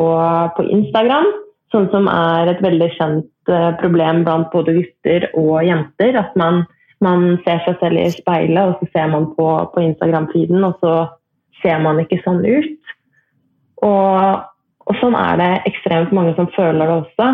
[0.55, 1.27] på, Instagram,
[1.73, 6.17] sånn som er et veldig kjent uh, problem blant både gutter og jenter.
[6.19, 6.63] At man,
[7.05, 10.95] man, ser seg selv i speilet, og så ser man på, på Instagram-feeden, og så
[11.63, 12.95] ser man ikke sånn ut.
[13.86, 14.45] Og,
[14.88, 17.29] og, sånn er det ekstremt mange som føler det også.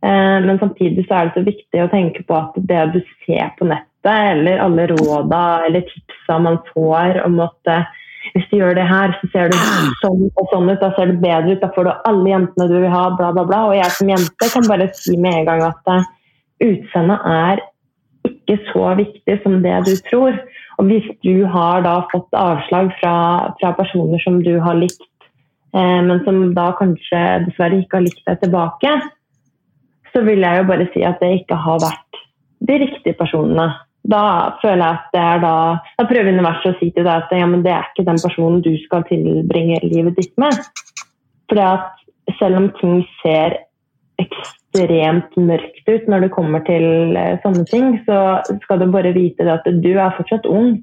[0.00, 3.54] Uh, men samtidig så er det så viktig å tenke på at det du ser
[3.58, 7.98] på nettet, eller alle råda eller tipsa man får om at uh,
[8.34, 9.56] hvis du gjør det her, så ser du
[10.02, 12.76] sånn og sånn ut, da ser du bedre ut, da får du alle jentene du
[12.76, 13.60] vil ha, bla, bla, bla.
[13.70, 16.08] Og jeg som jente kan bare si med en gang at uh,
[16.66, 17.62] utseendet er
[18.28, 20.36] ikke så viktig som det du tror.
[20.80, 23.14] Og hvis du har da fått avslag fra,
[23.60, 25.08] fra personer som du har likt,
[25.76, 28.94] eh, men som da kanskje dessverre ikke har likt deg tilbake,
[30.12, 32.22] så vil jeg jo bare si at det ikke har vært
[32.68, 33.68] de riktige personene
[34.08, 35.54] da føler jeg at det er da
[35.98, 38.62] Da prøver universet å si til deg at ja, men det er ikke den personen
[38.64, 40.56] du skal tilbringe livet ditt med.
[41.50, 43.58] At selv om ting ser
[44.20, 49.48] ekstremt mørkt ut når det kommer til eh, sånne ting, så skal du bare vite
[49.50, 50.78] at du er fortsatt ung.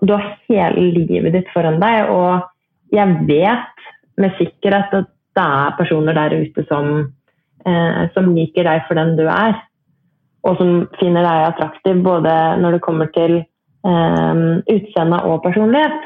[0.00, 3.88] Du har hele livet ditt foran deg, og jeg vet
[4.20, 5.08] med sikkerhet at
[5.38, 7.08] det er personer der ute som,
[7.66, 9.58] eh, som liker deg for den du er
[10.46, 15.98] og som finner deg attraktiv både når det kommer til eh, utseende og personlighet.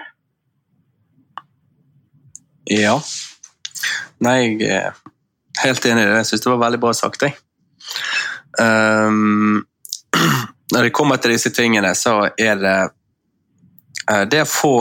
[2.72, 2.96] Ja.
[4.22, 4.92] Nei, jeg er
[5.64, 6.20] helt enig i det.
[6.22, 7.36] Jeg syns det var veldig bra sagt, jeg.
[8.60, 9.64] Um,
[10.72, 12.76] når det kommer til disse tingene, så er det
[14.10, 14.76] uh, Det å få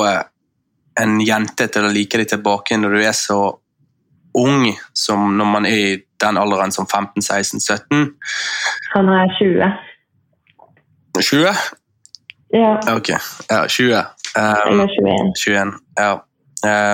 [1.01, 3.41] en jente til å like deg tilbake når du er så
[4.37, 8.11] ung som når man er i den alderen som 15-16-17?
[8.93, 9.71] Han er 20.
[11.19, 11.53] 20?
[12.53, 12.95] Ja.
[12.95, 13.09] Ok,
[13.49, 13.97] ja, 20.
[14.37, 15.33] Um, Eller 21.
[15.35, 15.73] 21.
[15.99, 16.13] Ja.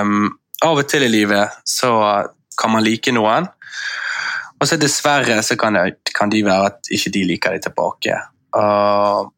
[0.00, 1.92] Um, av og til i livet så
[2.58, 3.46] kan man like noen,
[4.58, 8.16] og så dessverre så kan, det, kan de være at ikke de liker det tilbake.
[8.56, 9.28] Uh,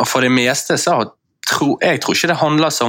[0.00, 0.96] og for det meste så
[1.48, 2.88] tror jeg tror ikke det handler så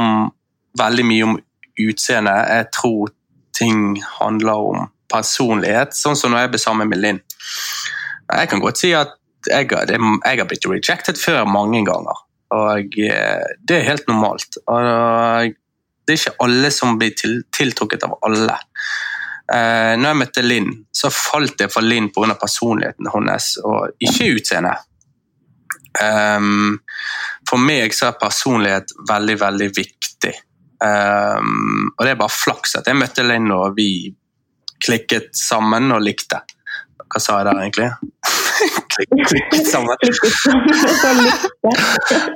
[0.79, 1.37] veldig mye om
[1.83, 2.31] utseende.
[2.31, 3.11] Jeg tror
[3.57, 7.21] ting handler om personlighet, sånn som når jeg ble sammen med Linn.
[8.33, 9.15] Jeg kan godt si at
[9.49, 12.21] jeg, jeg har blitt rejected før mange ganger.
[12.53, 14.59] Og eh, det er helt normalt.
[14.67, 15.53] Og
[16.03, 18.57] det er ikke alle som blir til, tiltrukket av alle.
[19.53, 22.35] Eh, når jeg møtte Linn, så falt jeg for Linn pga.
[22.39, 24.89] personligheten hennes, og ikke utseendet.
[25.93, 26.79] Um,
[27.45, 30.33] for meg så er personlighet veldig, veldig viktig.
[30.81, 34.09] Um, og det er bare flaks at jeg møtte Linn og vi
[34.83, 36.43] klikket sammen og likte.
[37.13, 37.89] Hva sa jeg der, egentlig?
[39.29, 39.97] klikket sammen.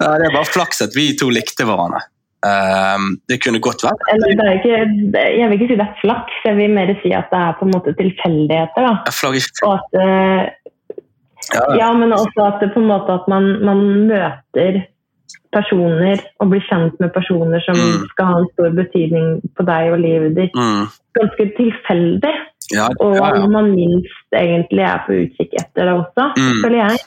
[0.02, 2.04] ja, det er bare flaks at vi to likte hverandre.
[2.46, 4.76] Um, det kunne godt vært ikke,
[5.18, 7.66] Jeg vil ikke si det er flaks, jeg vil mer si at det er på
[7.66, 8.92] en måte tilfeldigheter.
[9.66, 10.44] Og at, uh,
[11.56, 11.64] ja.
[11.82, 11.90] ja.
[11.98, 13.82] men også at på en måte at man, man
[14.12, 14.84] møter
[15.56, 18.08] personer og bli kjent med personer som mm.
[18.14, 20.58] skal ha en stor betydning på deg og livet ditt.
[20.58, 20.88] Mm.
[21.18, 22.34] Ganske tilfeldig.
[22.76, 23.46] Ja, og ja, ja.
[23.52, 26.60] man minst egentlig er på utkikk etter det også, mm.
[26.66, 27.06] føler jeg.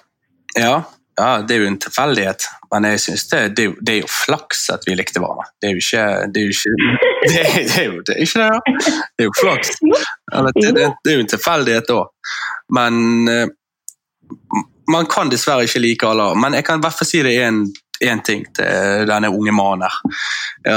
[0.56, 0.76] Ja,
[1.20, 4.62] ja, det er jo en tilfeldighet, men jeg synes det, det, det, er jo flaks
[4.72, 5.50] at vi likte hverandre.
[5.60, 6.72] Det er jo ikke Det er jo ikke
[7.20, 8.94] det, det, er jo det, er ikke det, da.
[9.16, 9.74] Det er jo flaks.
[9.84, 12.32] Det, det, er jo en tilfeldighet òg.
[12.72, 12.94] Men
[13.28, 13.46] uh,
[14.94, 16.32] man kan dessverre ikke like alle.
[16.40, 17.64] Men jeg kan i hvert fall si det er en
[18.04, 20.00] én ting til denne unge mannen her.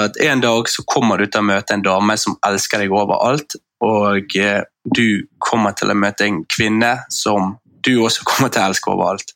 [0.06, 3.58] At En dag så kommer du til å møte en dame som elsker deg overalt,
[3.84, 8.70] og eh, du kommer til å møte en kvinne som du også kommer til å
[8.72, 9.34] elske overalt.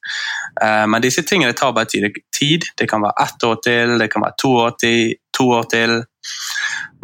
[0.64, 2.70] Eh, men disse tingene tar bare tid.
[2.78, 5.18] Det kan være ett år til, det kan være to år til.
[5.38, 6.00] To år til.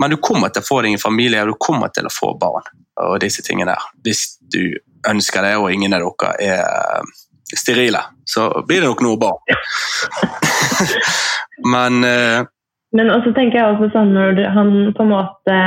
[0.01, 2.33] Men du kommer til å få deg en familie, og du kommer til å få
[2.39, 2.71] barn.
[3.01, 3.85] og disse tingene der.
[4.05, 4.75] Hvis du
[5.09, 7.07] ønsker det, og ingen av dere er
[7.59, 9.41] sterile, så blir det nok noe barn.
[11.73, 12.45] Men uh,
[12.93, 15.59] Men også tenker jeg også sånn når han på en måte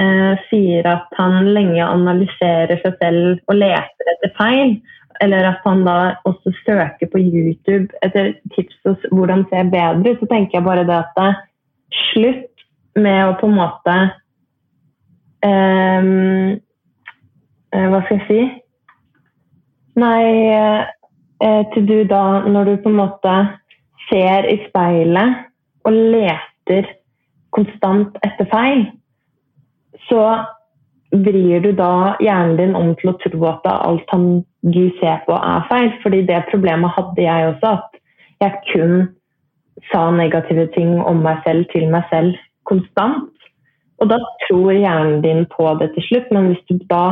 [0.00, 4.76] uh, sier at han lenge analyserer seg selv og leter etter feil.
[5.22, 10.18] eller at han da også søker på YouTube etter tips om hvordan se bedre ut,
[10.18, 11.28] så tenker jeg bare det at det,
[12.10, 12.64] slutt
[12.98, 13.94] med å på en måte
[15.46, 16.58] um,
[17.70, 18.42] Hva skal jeg si?
[20.02, 20.82] Nei, uh,
[21.42, 23.32] til du da, når du på en måte
[24.08, 25.40] ser i speilet
[25.84, 26.88] og leter
[27.54, 28.86] konstant etter feil,
[30.08, 30.22] så
[31.14, 35.36] vrir du da hjernen din om til å tro at alt han, du ser på,
[35.36, 35.92] er feil.
[36.02, 38.00] Fordi det problemet hadde jeg også, at
[38.42, 38.96] jeg kun
[39.92, 42.34] sa negative ting om meg selv til meg selv
[42.68, 43.30] konstant.
[44.02, 47.04] Og da tror hjernen din på det til slutt, men hvis du da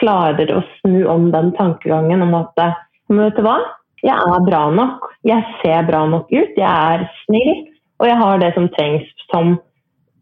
[0.00, 2.62] klarer å snu om den tankegangen om at
[3.10, 3.58] men vet du hva,
[4.00, 7.52] jeg er bra nok, jeg ser bra nok ut, jeg er snill,
[8.00, 9.54] og jeg har det som trengs som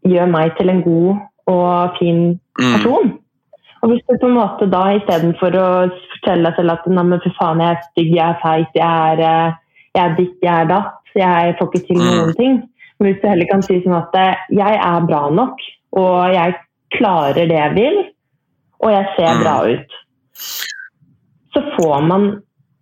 [0.07, 2.21] gjør meg til en god og fin
[2.59, 2.71] mm.
[2.75, 3.11] person.
[3.13, 3.17] Mm.
[3.79, 5.67] Og hvis du på en måte da istedenfor å
[6.15, 9.05] fortelle deg selv at nei, men for faen, jeg er stygg, jeg er feit, jeg
[9.13, 12.09] er, eh, jeg er ditt, jeg er datt, jeg får ikke til mm.
[12.09, 12.57] noen ting.
[12.99, 15.63] Men hvis du heller kan si sånn at eh, jeg er bra nok,
[15.99, 16.57] og jeg
[16.97, 18.01] klarer det jeg vil,
[18.83, 19.45] og jeg ser mm.
[19.45, 19.97] bra ut,
[21.55, 22.29] så får man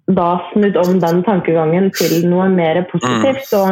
[0.08, 3.46] da snudd om den tankegangen til noe mer positivt.
[3.50, 3.64] Så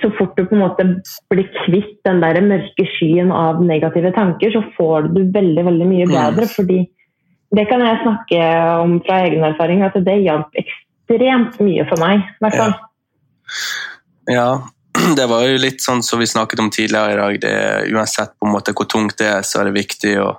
[0.00, 0.84] så fort du på en måte
[1.28, 6.06] blir kvitt den der mørke skyen av negative tanker, så får du veldig veldig mye
[6.08, 6.14] mm.
[6.14, 6.48] bedre.
[6.48, 6.78] fordi
[7.54, 8.46] det kan jeg snakke
[8.80, 12.24] om fra egen erfaring, at det hjalp ekstremt mye for meg.
[12.56, 12.70] Ja.
[14.32, 14.48] ja.
[15.18, 17.38] det var jo litt sånn som vi snakket om tidligere i dag.
[17.44, 17.54] Det,
[17.92, 20.32] uansett på en måte hvor tungt det er, så er det viktig å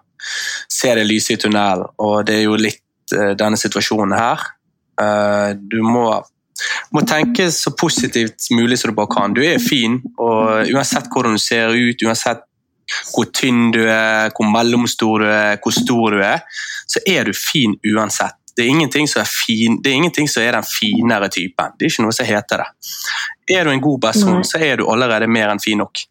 [0.72, 1.88] se det lyse i tunnelen.
[2.02, 4.50] Og det er jo litt uh, denne situasjonen her.
[5.02, 6.08] Uh, du må
[6.96, 9.34] må tenke så positivt mulig som du bare kan.
[9.36, 12.46] Du er fin, og uansett hvordan du ser ut, uansett
[13.12, 16.44] hvor tynn du er, hvor mellomstor du er, hvor stor du er,
[16.88, 18.38] så er du fin uansett.
[18.56, 21.74] Det er ingenting som er, fin, det er, ingenting som er den finere typen.
[21.76, 22.68] Det er ikke noe som heter det.
[23.52, 26.06] Er du en god person, så er du allerede mer enn fin nok.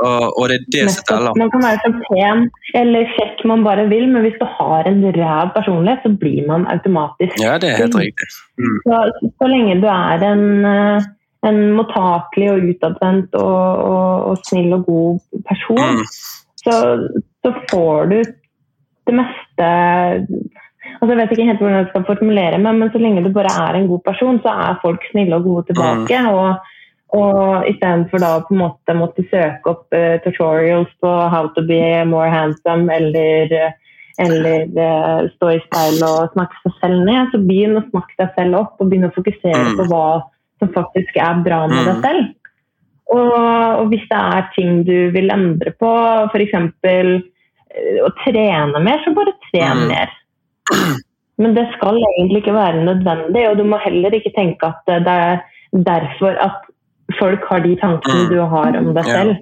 [0.00, 1.36] Og, og, det er det som teller.
[1.38, 2.44] Man kan være så pen
[2.80, 6.66] eller kjekk man bare vil, men hvis du har en ræv personlighet, så blir man
[6.74, 8.28] automatisk Ja, det er helt riktig.
[8.60, 8.78] Mm.
[8.86, 9.00] Så,
[9.36, 11.08] så, lenge du er en, eh,
[11.50, 16.02] en mottakelig og utadvendt og, og, og, snill og god person, mm.
[16.64, 16.76] så,
[17.44, 18.18] så, får du
[19.08, 19.68] det meste
[21.00, 23.52] altså Jeg vet ikke helt hvordan jeg skal formulere meg, men så lenge du bare
[23.68, 26.20] er en god person, så er folk snille og gode tilbake.
[26.20, 26.28] Mm.
[26.34, 26.69] og
[27.16, 31.82] og istedenfor da på en måte måtte søke opp uh, tutorials på how to be
[32.06, 33.54] more handsome eller,
[34.22, 38.36] eller uh, stå i speil og snakke seg selv ned, så begynn å snakke deg
[38.38, 39.80] selv opp og begynn å fokusere mm.
[39.80, 40.06] på hva
[40.62, 42.06] som faktisk er bra med deg mm.
[42.06, 42.30] selv.
[43.10, 45.92] Og, og hvis det er ting du vil endre på,
[46.30, 46.56] f.eks.
[46.86, 47.14] Uh,
[48.06, 49.90] å trene mer, så bare tren mm.
[49.90, 50.18] mer.
[51.40, 55.14] Men det skal egentlig ikke være nødvendig, og du må heller ikke tenke at det
[55.14, 55.40] er
[55.86, 56.66] derfor at
[57.18, 58.28] folk har de tankene mm.
[58.32, 59.38] du har om deg selv,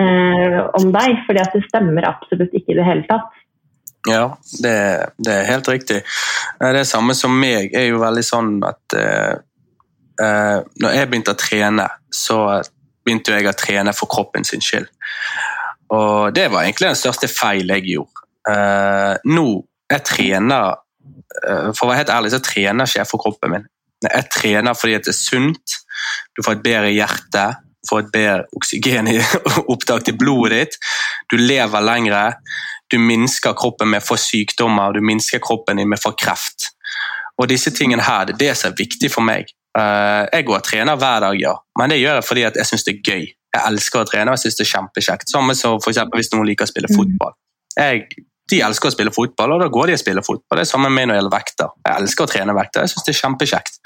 [0.00, 1.20] eh, om deg.
[1.26, 3.30] fordi at det stemmer absolutt ikke i det hele tatt.
[4.08, 4.24] Ja,
[4.64, 4.74] det,
[5.20, 6.00] det, er helt riktig.
[6.60, 9.34] Det samme som meg er jo veldig sånn at eh,
[10.24, 12.38] eh, Når jeg begynte å trene, så
[13.04, 14.88] begynte jeg å trene for kroppen sin skyld.
[15.92, 18.24] Og det var egentlig den største feil jeg gjorde.
[18.50, 19.48] Eh, nå
[19.90, 20.78] jeg trener
[21.44, 23.66] eh, For å være helt ærlig, så trener ikke jeg for kroppen min.
[24.06, 25.76] Jeg trener fordi det er sunt,
[26.36, 27.44] du får et bedre hjerte,
[27.88, 30.78] får et bedre oksygenopptak til blodet ditt,
[31.32, 32.24] du lever lengre,
[32.90, 36.72] du minsker kroppen med få sykdommer, du minsker kroppen din med få kreft.
[37.40, 39.52] Og disse tingene her, Det er det som er viktig for meg.
[39.78, 42.84] Eh, jeg går og trener hver dag, ja, men det gjør jeg fordi jeg syns
[42.84, 43.28] det er gøy.
[43.50, 45.30] Jeg elsker å trene og jeg synes det er kjempekjekt.
[45.30, 46.96] Samme som for hvis noen liker å spille mm.
[46.98, 47.32] fotball.
[47.78, 50.58] Jeg, de elsker å spille fotball, og da går de og spiller fotball.
[50.58, 51.74] Det er samme med meg når det gjelder vekter.
[51.86, 53.80] Jeg elsker å trene vekter, jeg syns det er kjempekjekt.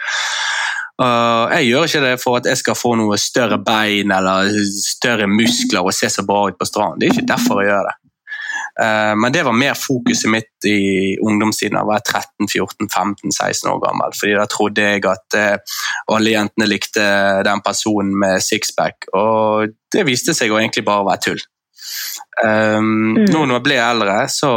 [0.94, 4.46] Uh, jeg gjør ikke det for at jeg skal få noe større bein eller
[4.78, 7.00] større muskler og se så bra ut på stranden.
[7.00, 7.96] Det er ikke derfor jeg gjør det.
[8.74, 11.78] Uh, men det var mer fokuset mitt i ungdomstiden.
[11.78, 14.14] Jeg var 13-14-15-16 år gammel.
[14.18, 15.74] fordi Da trodde jeg at uh,
[16.14, 17.08] alle jentene likte
[17.46, 19.10] den personen med sixpack.
[19.14, 21.44] Og det viste seg å egentlig bare være tull.
[22.44, 23.26] Um, mm.
[23.30, 24.50] Nå når jeg ble eldre, så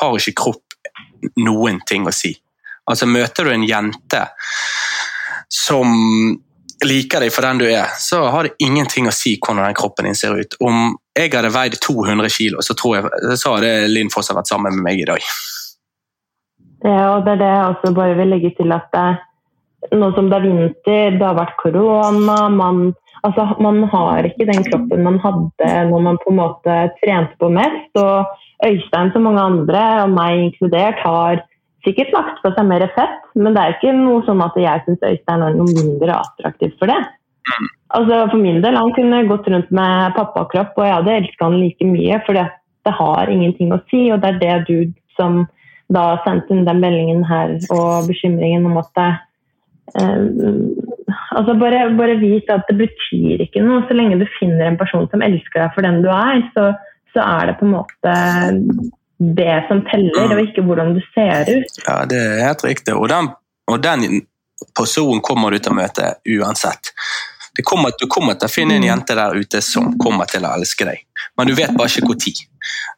[0.00, 0.76] har ikke kropp
[1.42, 2.34] noen ting å si.
[2.88, 4.22] Altså Møter du en jente
[5.52, 5.88] som
[6.84, 10.06] liker deg for den du er, så har det ingenting å si hvordan den kroppen
[10.08, 10.54] din ser ut.
[10.62, 14.76] Om jeg hadde veid 200 kg, så tror jeg så hadde Linn fortsatt vært sammen
[14.76, 15.24] med meg i dag.
[16.86, 19.08] Ja, og det er det jeg også bare vil legge til at det,
[19.98, 22.92] nå som det er vinter, det har vært korona, man,
[23.28, 27.50] altså, man har ikke den kroppen man hadde når man på en måte trente på
[27.52, 28.00] mest.
[28.00, 28.26] Og
[28.66, 31.42] Øystein, som mange andre, og meg inkludert, har
[31.86, 35.06] sikkert lagt på seg mer fett, men det er ikke noe sånn at jeg syns
[35.12, 36.98] Øystein er noe mindre attraktiv for det.
[37.48, 37.68] Mm.
[37.98, 41.60] Altså For min del, han kunne gått rundt med pappakropp, og jeg hadde elska han
[41.60, 44.76] like mye, for det har ingenting å si, og det er det du
[45.18, 45.44] som
[45.92, 49.08] da sendte inn den meldingen her og bekymringen om at det
[49.96, 50.76] Um,
[51.36, 53.84] altså bare, bare vit at det betyr ikke noe.
[53.88, 56.70] Så lenge du finner en person som elsker deg for den du er, så,
[57.14, 58.16] så er det på en måte
[59.18, 61.80] det som teller, og ikke hvordan du ser ut.
[61.86, 62.94] Ja, det er helt riktig.
[62.94, 63.32] Og den,
[63.70, 64.22] og den
[64.78, 66.92] personen kommer du til å møte uansett.
[67.66, 68.86] Kommer, du kommer til å finne en mm.
[68.86, 71.00] jente der ute som kommer til å elske deg,
[71.34, 72.44] men du vet bare ikke når.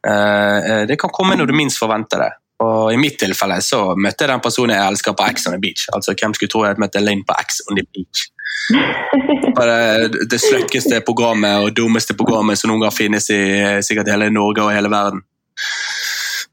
[0.04, 2.30] Uh, det kan komme når du minst forventer det.
[2.60, 5.62] Og I mitt tilfelle så møtte jeg den personen jeg elsker på X on the
[5.62, 5.86] Beach.
[5.96, 8.26] Altså Hvem skulle tro jeg møtte Elaine på X on the Beach?
[9.56, 13.40] det, det sløkkeste programmet og dummeste programmet som noen gang finnes i
[13.86, 15.24] sikkert hele Norge og hele verden.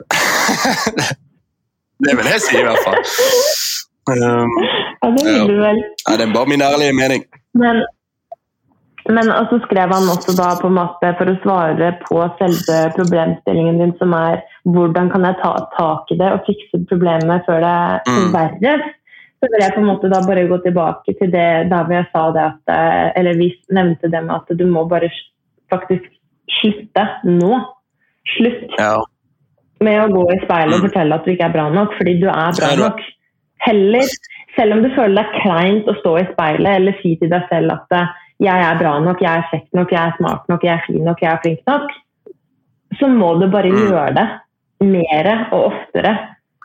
[2.06, 3.00] det vil jeg si, i hvert fall.
[4.08, 4.56] Um,
[5.04, 5.84] ja, det vil du vel.
[6.08, 7.28] Ja, det er bare min ærlige mening.
[7.58, 7.84] Men
[9.16, 13.80] men så skrev han også da på en måte for å svare på selve problemstillingen
[13.80, 17.76] din, som er hvordan kan jeg ta tak i det og fikse problemet før det
[18.08, 18.16] mm.
[18.18, 18.94] forverres.
[19.38, 22.24] Så vil jeg på en måte da bare gå tilbake til det da vi sa
[22.34, 25.12] det at eh, Eller vi nevnte det med at du må bare
[25.72, 26.08] faktisk
[26.58, 27.60] slutte nå.
[28.34, 28.96] Slutt ja.
[29.86, 30.88] med å gå i speilet og mm.
[30.90, 33.06] fortelle at du ikke er bra nok, fordi du er bra nok.
[33.68, 34.10] Heller,
[34.58, 37.78] selv om du føler deg kleint å stå i speilet eller si til deg selv
[37.78, 40.74] at eh, jeg er bra nok, jeg er kjekk nok, jeg er smart nok, jeg
[40.76, 41.96] er fin nok, jeg er flink nok,
[42.98, 43.80] så må du bare mm.
[43.86, 44.28] gjøre det
[44.84, 46.16] mer og oftere.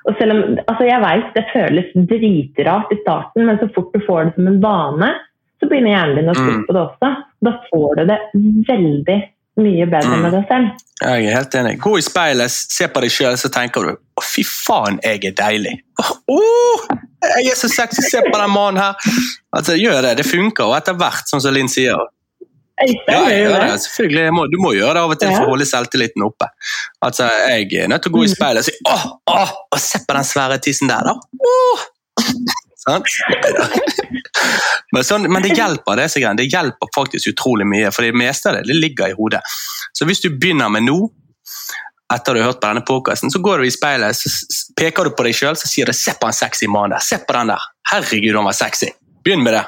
[0.09, 4.03] Og selv om, altså Jeg vet det føles dritrart i starten, men så fort du
[4.07, 5.13] får det som en vane,
[5.63, 6.65] så begynner hjernen din å tro mm.
[6.67, 7.13] på det også.
[7.47, 8.19] Da får du det
[8.71, 9.19] veldig
[9.63, 10.81] mye bedre med deg selv.
[11.03, 11.77] Jeg er helt enig.
[11.83, 15.37] Gå i speilet, se på deg sjøl, så tenker du å, fy faen, jeg er
[15.39, 15.77] deilig.
[16.31, 16.83] Oh,
[17.37, 19.15] jeg er så sexy, se på den mannen her.
[19.55, 20.17] Altså, Gjør det.
[20.23, 22.01] Det funker, og etter hvert, sånn som Linn sier.
[22.83, 23.69] Ja, jeg gjør det.
[23.87, 24.25] Selvfølgelig.
[24.37, 26.49] Må, du må gjøre det av og til for å holde selvtilliten oppe.
[27.05, 28.35] Altså, Jeg er nødt til å gå i mm.
[28.35, 31.15] speilet og si åh, åh, åh se på den svære tissen der, da.
[31.47, 31.87] Oh.
[34.93, 36.09] men, sånn, men, det hjelper det,
[36.41, 39.43] det hjelper faktisk utrolig mye, for det meste av det, det ligger i hodet.
[39.95, 40.99] Så hvis du begynner med nå,
[42.13, 44.29] etter du har hørt på denne podkasten, så går du i speilet, så
[44.79, 47.01] peker du på deg sjøl så sier du 'se på en sexy mann der'.
[47.01, 47.63] Se på den der.
[47.93, 48.91] Herregud, han var sexy.
[49.25, 49.65] Begynn med det.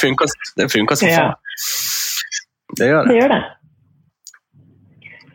[0.00, 0.26] Funker,
[0.56, 1.34] det funker som faen.
[2.76, 3.12] Det gjør det.
[3.12, 3.42] det, gjør det.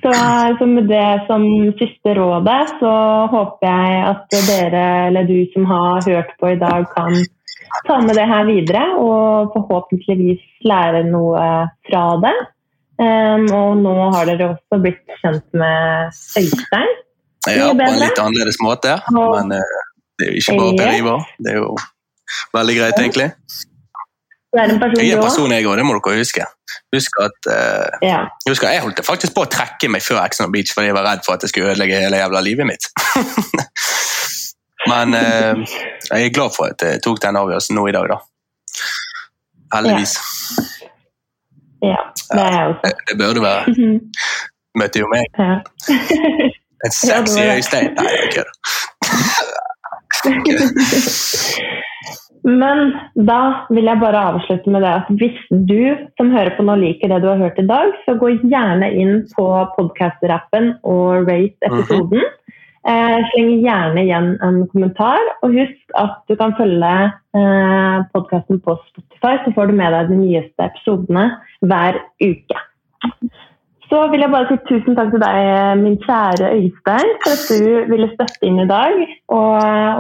[0.04, 0.12] Så,
[0.60, 1.44] så, med det som
[1.80, 2.94] siste rådet, så
[3.32, 7.16] håper jeg at dere, eller du som har hørt på i dag, kan
[7.88, 11.46] ta med det her videre og forhåpentligvis lære noe
[11.88, 12.36] fra det.
[13.02, 16.92] Um, og nå har dere også blitt kjent med Øystein.
[17.50, 19.80] Ja, på en litt annerledes måte, men uh,
[20.20, 21.26] det er jo ikke bare Per Ivar.
[21.40, 21.72] Det er jo
[22.54, 23.30] veldig greit, egentlig.
[24.54, 26.46] Er person jeg er person, jeg òg, det må dere huske.
[26.94, 28.20] Husk at uh, ja.
[28.46, 31.24] husk Jeg holdt faktisk på å trekke meg før Exxon Beach fordi jeg var redd
[31.26, 32.86] for at jeg skulle ødelegge hele jævla livet mitt.
[34.92, 35.64] Men uh,
[36.12, 38.20] jeg er glad for at jeg tok den avgjørelsen nå i dag, da.
[39.74, 40.18] Heldigvis.
[41.82, 42.82] Ja, ja det er jeg også.
[42.86, 43.98] Det, det burde være.
[44.78, 45.26] Møtte jo meg.
[45.40, 45.56] Ja.
[46.84, 47.94] En sexy Øystein.
[47.96, 49.52] Nei, jeg kødder.
[52.44, 52.90] Men
[53.28, 53.40] da
[53.72, 55.38] vil jeg bare avslutte med det at hvis
[55.70, 58.90] du som hører på nå liker det du har hørt i dag, så gå gjerne
[59.00, 59.46] inn på
[59.78, 62.20] podkast-rappen og rate episoden.
[62.20, 62.92] Mm -hmm.
[62.92, 66.94] eh, sleng gjerne igjen en kommentar, og husk at du kan følge
[67.40, 71.26] eh, podkasten på Spotify, så får du med deg de nyeste episodene
[71.62, 72.60] hver uke.
[73.90, 75.38] Så vil jeg bare si tusen takk til deg,
[75.82, 78.96] min kjære Øystein, for at du ville støtte inn i dag
[79.28, 79.54] og,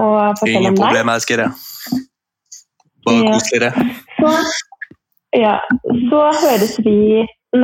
[0.05, 0.79] og fortelle Ingen om deg.
[0.79, 1.49] Ingen problem, jeg elsker det.
[3.03, 3.33] Bare ja.
[3.35, 3.73] koselig, det.
[4.19, 4.31] Så,
[5.45, 5.55] ja,
[6.09, 6.97] så høres vi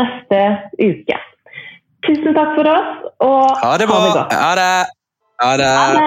[0.02, 0.42] neste
[0.84, 1.20] uke.
[2.08, 2.92] Tusen takk for oss,
[3.26, 4.04] og ha det bra.
[4.32, 4.70] Ha det.
[5.40, 5.72] Ha det.
[5.80, 6.06] Ha det.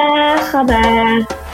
[0.53, 1.52] Ha det.